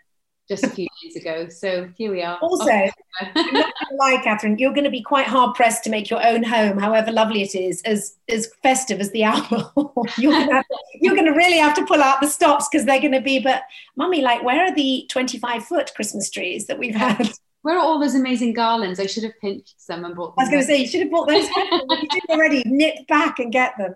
just 0.51 0.65
a 0.65 0.69
few 0.69 0.87
days 1.01 1.15
ago. 1.15 1.47
So 1.47 1.89
here 1.97 2.11
we 2.11 2.21
are. 2.21 2.37
Also, 2.39 2.65
oh. 2.69 2.89
gonna 3.33 3.63
lie, 3.97 4.19
Katherine, 4.21 4.57
you're 4.57 4.73
going 4.73 4.83
to 4.83 4.89
be 4.89 5.01
quite 5.01 5.25
hard 5.25 5.55
pressed 5.55 5.81
to 5.85 5.89
make 5.89 6.09
your 6.09 6.25
own 6.25 6.43
home, 6.43 6.77
however 6.77 7.09
lovely 7.09 7.41
it 7.41 7.55
is, 7.55 7.81
as 7.83 8.17
as 8.27 8.51
festive 8.61 8.99
as 8.99 9.11
the 9.11 9.23
album. 9.23 9.65
you're 10.17 10.33
going 10.33 10.49
to 10.49 10.63
you're 10.95 11.15
going 11.15 11.25
to 11.25 11.31
really 11.31 11.57
have 11.57 11.73
to 11.75 11.85
pull 11.85 12.01
out 12.01 12.19
the 12.19 12.27
stops 12.27 12.67
because 12.69 12.85
they're 12.85 12.99
going 12.99 13.13
to 13.13 13.21
be. 13.21 13.39
But, 13.39 13.63
mummy, 13.95 14.21
like, 14.21 14.43
where 14.43 14.65
are 14.65 14.75
the 14.75 15.05
25 15.09 15.63
foot 15.63 15.93
Christmas 15.95 16.29
trees 16.29 16.67
that 16.67 16.77
we've 16.77 16.95
had? 16.95 17.31
Where 17.63 17.77
are 17.77 17.81
all 17.81 17.99
those 17.99 18.15
amazing 18.15 18.53
garlands? 18.53 18.99
I 18.99 19.05
should 19.05 19.21
have 19.23 19.39
pinched 19.39 19.79
some 19.79 20.03
and 20.03 20.15
bought 20.15 20.35
them. 20.35 20.39
I 20.39 20.43
was 20.43 20.49
going 20.49 20.63
to 20.63 20.65
say, 20.67 20.77
you 20.77 20.87
should 20.87 21.01
have 21.01 21.11
bought 21.11 21.27
those. 21.27 21.47
you 21.47 22.07
did 22.09 22.23
already. 22.31 22.63
Nip 22.65 23.05
back 23.07 23.37
and 23.37 23.51
get 23.51 23.77
them. 23.77 23.93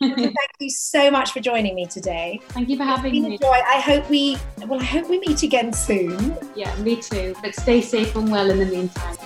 Thank 0.00 0.36
you 0.60 0.70
so 0.70 1.10
much 1.10 1.32
for 1.32 1.40
joining 1.40 1.74
me 1.74 1.86
today. 1.86 2.40
Thank 2.50 2.68
you 2.68 2.76
for 2.76 2.84
having 2.84 3.12
It's 3.16 3.22
been 3.22 3.26
a 3.26 3.28
me. 3.30 3.38
joy. 3.38 3.60
I 3.66 3.80
hope 3.80 4.08
we, 4.08 4.36
well, 4.68 4.80
I 4.80 4.84
hope 4.84 5.08
we 5.10 5.18
meet 5.18 5.42
again 5.42 5.72
soon. 5.72 6.36
Yeah, 6.54 6.72
me 6.76 6.94
too. 6.94 7.34
But 7.42 7.56
stay 7.56 7.80
safe 7.80 8.14
and 8.14 8.30
well 8.30 8.50
in 8.50 8.60
the 8.60 8.66
meantime. 8.66 9.16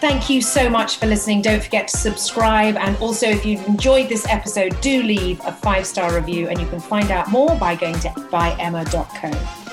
Thank 0.00 0.30
you 0.30 0.40
so 0.40 0.70
much 0.70 0.96
for 0.96 1.04
listening. 1.06 1.42
Don't 1.42 1.62
forget 1.62 1.88
to 1.88 1.96
subscribe. 1.98 2.76
And 2.76 2.96
also, 2.98 3.26
if 3.26 3.44
you've 3.44 3.66
enjoyed 3.66 4.08
this 4.08 4.26
episode, 4.28 4.80
do 4.80 5.02
leave 5.02 5.40
a 5.44 5.52
five 5.52 5.86
star 5.86 6.14
review. 6.14 6.48
And 6.48 6.58
you 6.58 6.66
can 6.68 6.80
find 6.80 7.10
out 7.10 7.28
more 7.30 7.54
by 7.56 7.74
going 7.74 7.98
to 8.00 8.08
byemma.co. 8.08 9.65